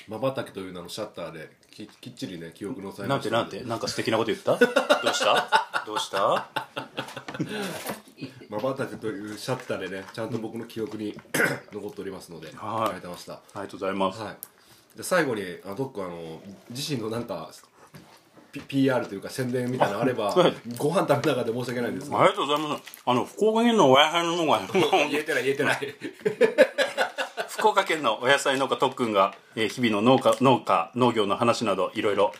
[0.07, 3.61] まばたきという名のシャッターでききっちりね記憶のされなんてなんて？
[3.63, 4.55] なんか素敵なこと言った？
[4.57, 4.65] ど
[5.11, 5.84] うした？
[5.86, 6.47] どうした？
[8.49, 11.17] まばたきというシャッターでねちゃんと僕の記憶に
[11.74, 12.55] 残っておりますので、はい。
[12.55, 13.17] ありがとうご
[13.78, 14.38] ざいます、はい。
[14.97, 17.49] で最後にあとっくんあの自身のなんか
[18.52, 25.78] P- PR というか宣伝みたいなのあればはいご飯食べながらで申し訳ないんですがありがとうございますあの福岡県のお野菜の農家言えてない言えてない
[27.50, 32.34] 福岡県のお野菜農家特訓が、えー日々の農家農家農業の話などいろいろ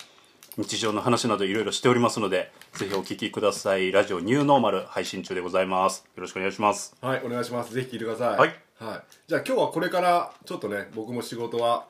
[0.58, 7.74] 日常の話などいろいろしておりますのでぜひお聞きくださいラジオニューノーマル配信中でございますよろしくお願いしますはい、お願いします。
[7.74, 8.38] ぜひ聞いてください。
[8.38, 8.50] はい。
[8.80, 9.02] はい。
[9.28, 11.86] じゃあ今日はこれから、ちょっとね、僕も仕事は、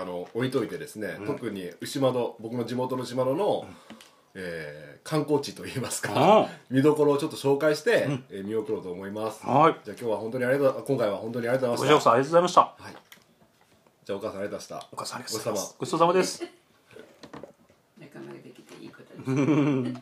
[0.00, 3.66] あの、置いといてですね、特に牛窓、僕の地元の牛窓の、
[4.34, 9.44] えー観光地といいますあか、見どころをちょっと紹介して、えー見送ろうと思います。
[9.46, 12.00] はいじゃあ今日は本当にありがとう、今回は本当にありがとうございました。
[12.00, 12.94] ご視聴さんありがとうございましたはい。
[14.04, 14.88] じゃあお母さんありがとうございました。
[14.92, 16.42] お母さんありがとうございまごちそうさすごちそうさまです
[18.00, 20.00] 仲間ができていいことです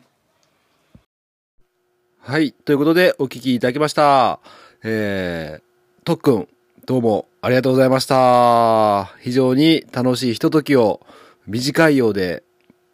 [2.31, 2.53] はい。
[2.53, 4.39] ということで、お聞きいただきました。
[4.81, 6.47] えー、とっくん、
[6.85, 9.05] どうもありがとうございました。
[9.21, 10.99] 非常に楽しいひとときを、
[11.47, 12.43] 短いようで、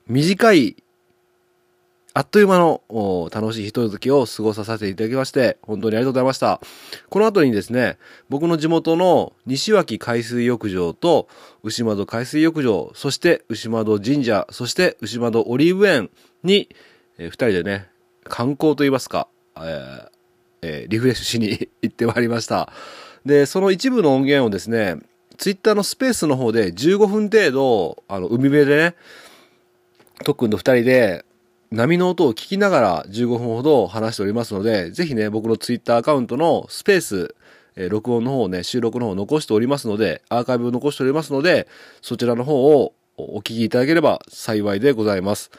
[0.06, 0.76] 短い、
[2.14, 2.84] あっという間の
[3.34, 6.62] 楽しいひとときを過ごさせていただきまして、本当にありがとうございました。
[7.10, 7.98] この後にですね、
[8.30, 11.28] 僕の地元の西脇海水浴場と
[11.64, 16.12] 牛窓海水浴場、そして牛窓神社、そして牛窓オリーブ園
[16.44, 16.70] に、
[17.18, 17.90] えー二人でね、
[18.26, 19.28] 観光といいますか、
[19.58, 20.10] えー
[20.62, 22.72] えーリフレッシュしに 行ってまいりました。
[23.26, 24.98] で、その一部の音源をですね、
[25.38, 28.96] ツイッターのスペースの方で15分程度、あの、海辺でね、
[30.24, 31.26] とっくんと二人で
[31.72, 37.36] 波の音を聞きながら15分ほど話しておりますので、ぜひね、僕のツイッターアカウントのスペース、
[37.76, 41.68] えー録音の方をね、収録の方を残しておりますので、アーカイブを残しておりますので、
[42.02, 45.52] そちらの方をお聞きいただければ幸いでございます。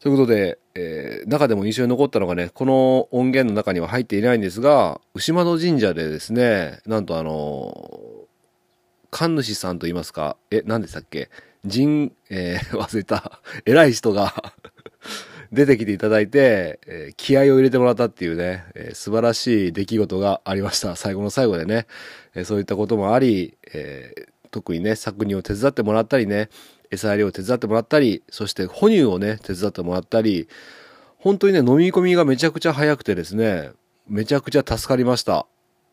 [0.00, 8.00] ということで、えー中でも印象に残ったのがね、この音源の中には入っていないんですが、牛窓神社でですね、なんとあの
[9.10, 11.30] 神主さんと言いますか、え、何でしたっけ？
[11.68, 14.34] 神、えー 忘れた、偉い人が
[15.52, 20.94] 出てきていただいて、え気合を入れてもらったっていうね、え素晴らしい出来事がありました。
[20.96, 21.86] 最後の最後でね、
[22.34, 24.12] えそういったこともあり、え
[24.50, 26.48] 特にね、搾乳を手伝ってもらったりね、
[26.90, 30.48] 餌やりを手伝ってもらったり、そして哺乳をね、手伝ってもらったり、
[31.18, 33.72] 本当にね、飲み込みがめちゃくちゃ早くてですね、
[34.08, 35.46] めちゃくちゃ助かりました。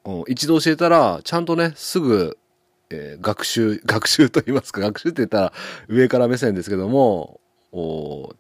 [0.05, 2.37] うん、一度教えたら、ちゃんとね、すぐ、
[2.89, 5.53] えー学習、 学習と言いますか、学習って言ったら
[5.87, 7.39] 上から目線ですけども、
[7.71, 8.35] お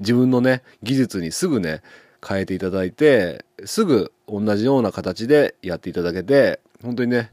[0.00, 1.82] 自分のね、技術にすぐね、
[2.26, 7.32] 変えていただいて、すぐ同じような形でやっていただけて、本当にね、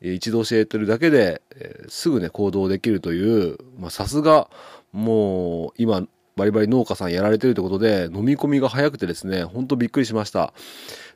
[0.00, 4.48] 一度教えてるだけで、えーすぐね、行動できるという、まあ、さすが、
[4.92, 10.54] もう、今、バリバリ農家さんやられてるということで、飲み込みが早くてですね、本当びっくりしました。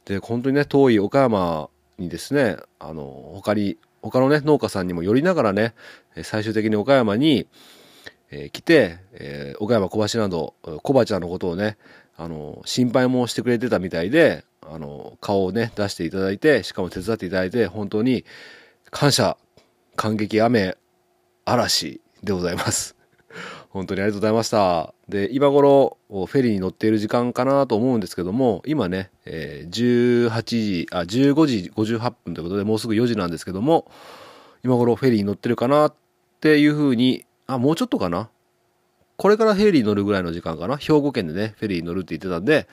[0.05, 3.03] で、本当にね、遠い岡山、にですね、あの、
[3.35, 5.75] 他に、他のね、農家さんにも寄りながらね、
[6.23, 7.47] 最終的に岡山に、
[8.31, 11.77] えー、来て、えー、岡山小橋など、小葉ちゃんのことをね、
[12.17, 18.25] あの、心配もしてくれてたみたいで、あの、顔をね、出していただいて、しかも手伝っていただいて、本当に
[18.97, 19.37] 感謝、
[19.97, 20.77] 感激、雨、
[21.45, 22.95] 嵐でございます。
[23.71, 24.95] 本当にありがとうございました。
[25.09, 33.91] で、今頃、フェリーに乗っている時間かなと思うんですけども、今ね、えー、18時、あ、15時58分ということで、もうすぐ4時なんですけども、
[34.63, 35.95] 今頃フェリーに乗ってるかなっ
[36.41, 38.31] ていうふうに、あ、もうちょっとかな？
[39.17, 40.77] これからフェリーに乗るぐらいの時間かな？
[40.77, 42.69] 兵庫県でね、フェリーに乗るって言ってたんで、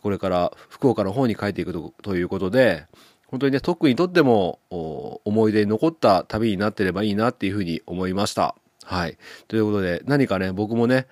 [0.00, 2.86] これから福岡の方に帰っていくということで、
[3.32, 4.60] 本当にね、特にとっても
[5.24, 8.54] 思い出に残った旅になってればいいなっていうふうに思いました。
[8.84, 9.16] はい。
[9.48, 11.06] ということで、何かね、僕もね、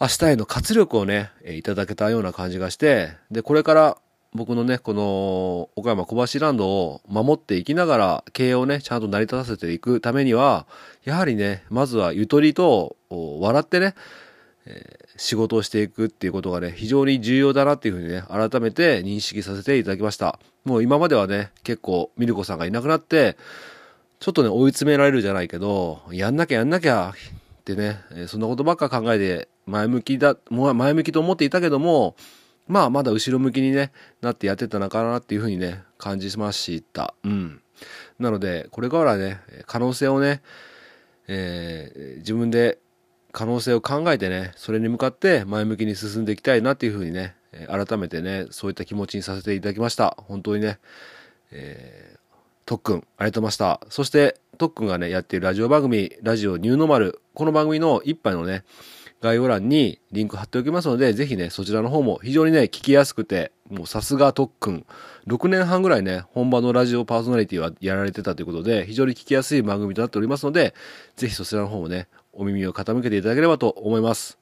[0.00, 3.98] 明日への活力をね、いただけたような感じがして、で、これから
[4.32, 10.66] 僕のね、この岡山小橋ランドを守っていきながら経営をね、ちゃんと成り立たせていくためには、
[11.04, 13.94] やはりね、まずはゆとりと笑ってね、
[14.64, 20.38] え、仕事をしていくっていうことがね、非常に重要だなっていうふうにね、改めて認識させていただきました。
[20.68, 23.36] もう今まではね、結構ミルコさんがいなくなって、
[24.20, 27.14] ちょっとね、追い詰められるじゃないけど、やんなきゃやんなきゃ
[27.60, 32.16] ってね、そんなことばっか考えて、前向きだ、前向きと思っていたけども、
[32.66, 37.14] まあ、まだ後ろ向きにね、なってやってたのかなっていうふうにね、感じました。
[37.24, 37.62] うん。
[38.18, 40.42] なので、これからね、可能性をね、
[41.28, 42.78] えー、自分で
[43.32, 47.36] 可能性を考えてね、それに向かって前向きに進んでいきたいなっていうふうにね、
[47.68, 50.16] 改めてね、そういった気持ちにさせていただきました。
[50.28, 50.78] 本当にね、
[51.50, 52.18] えー、
[52.66, 53.80] 特訓、ありがとうございました。
[53.88, 58.64] そして、特訓がね、やっているラジオ番組、ラジオニューノーマル、この番組の一杯のね、
[59.20, 64.86] 概要欄にリンク貼っておきますので、ぜひね、そちらの方も非常にね、聞きやすくて、もうさすが特訓。
[65.26, 70.74] 6年半ぐらいね、本場のラジオパーソナリティはやられてたということで、非常に聞きやすい番組となっておりますので、
[71.16, 74.38] ぜひそちらの方もね、お耳を傾けていただければと思います。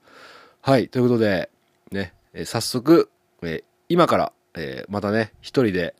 [0.61, 1.48] はい、ということで、
[1.90, 3.11] ね、えー、早速、
[3.43, 5.97] えー、今から、えー、またね、一人で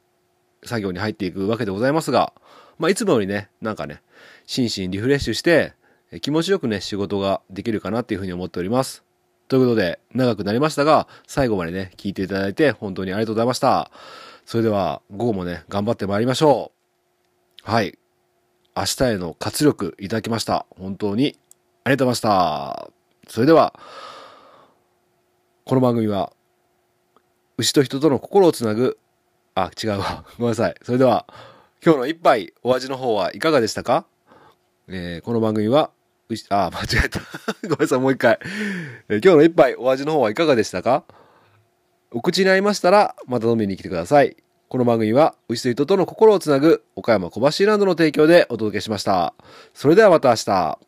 [0.65, 2.33] 作業に入っていくわけでございますが、
[2.79, 4.03] まあ、いつもよりね、なんかね、
[4.47, 5.73] 心身リフレッシュして
[6.13, 9.03] え、気持ちよくね、仕事ができるかなっていうふうに思っております。
[9.49, 13.91] ということで、長くなりましたが、最後までね、聞いていただいて本当にありがとうございました。
[14.45, 16.73] それでは、午後もね、頑張ってまいりましょ
[17.67, 17.71] う。
[17.71, 17.99] はい。
[18.77, 20.67] 明日への活力いただきました。
[20.79, 21.37] 本当に
[21.83, 22.91] ありがとうございました。
[23.29, 23.79] それでは、
[25.69, 26.33] この番組は、
[27.59, 28.99] 牛と人との心をつなぐ、
[29.57, 30.25] あ、違うわ。
[30.39, 30.77] ごめんなさい。
[30.85, 31.27] それでは、
[31.85, 34.07] 今日の一杯、お味の方はいかがでしたか？
[34.87, 35.91] えー、この番組は、
[36.29, 37.19] 牛、あ、間違えた。
[37.67, 38.39] ごめんなさい、もう一回。
[39.09, 41.03] えー、今日の一杯、お味の方はいかがでしたか？
[42.13, 44.37] お口に合いましたら、また飲みに来てください。
[44.69, 49.35] この番組は、牛と人との心をつなぐ、岡山小橋ランドの提供でお届けしました。
[49.75, 50.79] それではまた明日。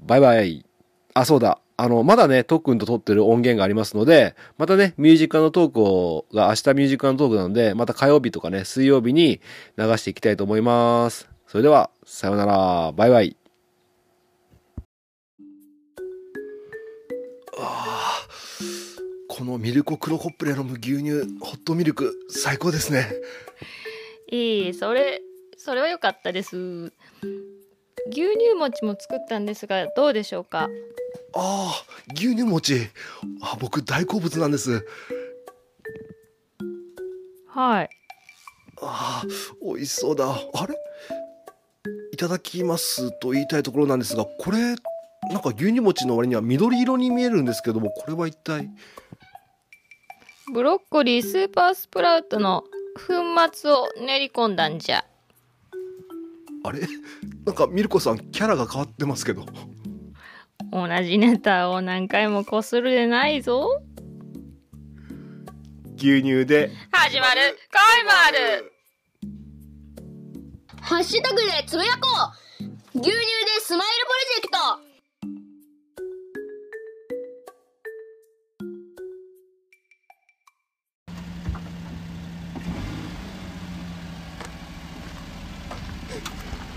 [0.00, 0.66] バイバイ。
[1.14, 1.60] あ、そうだ。
[1.80, 9.40] あの、まだね、特訓と撮ってる音源がありますので、またね、ミュージックのトークを、が明日ミュージックのトークなので、また火曜日とかね、水曜日に
[9.76, 11.30] 流していきたいと思います。
[11.46, 12.92] それでは、さようなら。
[12.96, 13.36] バイバイ。
[17.56, 18.28] ああ、
[19.28, 23.06] このミルコクロコップで飲む牛乳、ホットミルク、最高ですね。
[24.32, 25.22] いい、それ、
[25.56, 26.92] それは良かったです。
[28.08, 30.68] 牛乳餅も作ったんですがどうでしょうか？
[31.34, 31.84] ああ
[32.14, 32.88] 牛乳餅。
[33.42, 34.86] あ僕大好物なんです。
[37.48, 37.90] はい。
[38.80, 39.26] ああ
[39.62, 40.26] 美味しそうだ。
[40.30, 40.74] あれ？
[42.12, 48.68] いただきますと言いたいところなんですがこれなんか牛乳餅の割には緑色に見えるんですけどもこれは一体？
[50.52, 52.64] ブロッコリースーパースプラウトの
[52.96, 53.12] 粉
[53.52, 55.04] 末を練り込んだんじゃ
[56.68, 56.80] あれ？
[57.44, 59.46] なんかミルコさんキャラが変わってますけど。
[60.70, 63.80] 同じネタを何回もこするでないぞ。
[65.96, 66.70] 牛乳で。
[66.92, 67.40] 始まる。
[67.72, 68.72] 恋もある
[70.80, 72.08] ハッシュタグでつぶやこ
[72.60, 72.68] う。
[73.00, 73.16] 牛乳で
[73.60, 74.87] スマイルプロジェクト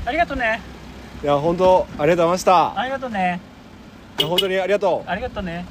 [0.05, 0.61] ありがとうね。
[1.23, 2.79] いや本当ありがとうございました。
[2.79, 3.39] ありがとうね。
[4.19, 5.09] いや本当にありがとう。
[5.09, 5.65] ありがとうね。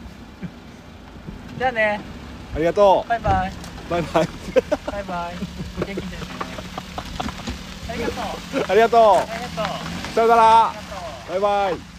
[1.58, 2.00] じゃあね。
[2.54, 3.08] ありがとう。
[3.08, 3.52] バイバイ。
[3.90, 4.28] バイバイ。
[4.92, 5.84] バイバイ。
[5.84, 6.22] 元気でね。
[7.90, 8.64] ありがとう。
[8.70, 9.16] ありがとう。
[9.16, 9.72] ありがと
[10.10, 10.14] う。
[10.14, 10.72] さよなら。
[11.28, 11.89] バイバイ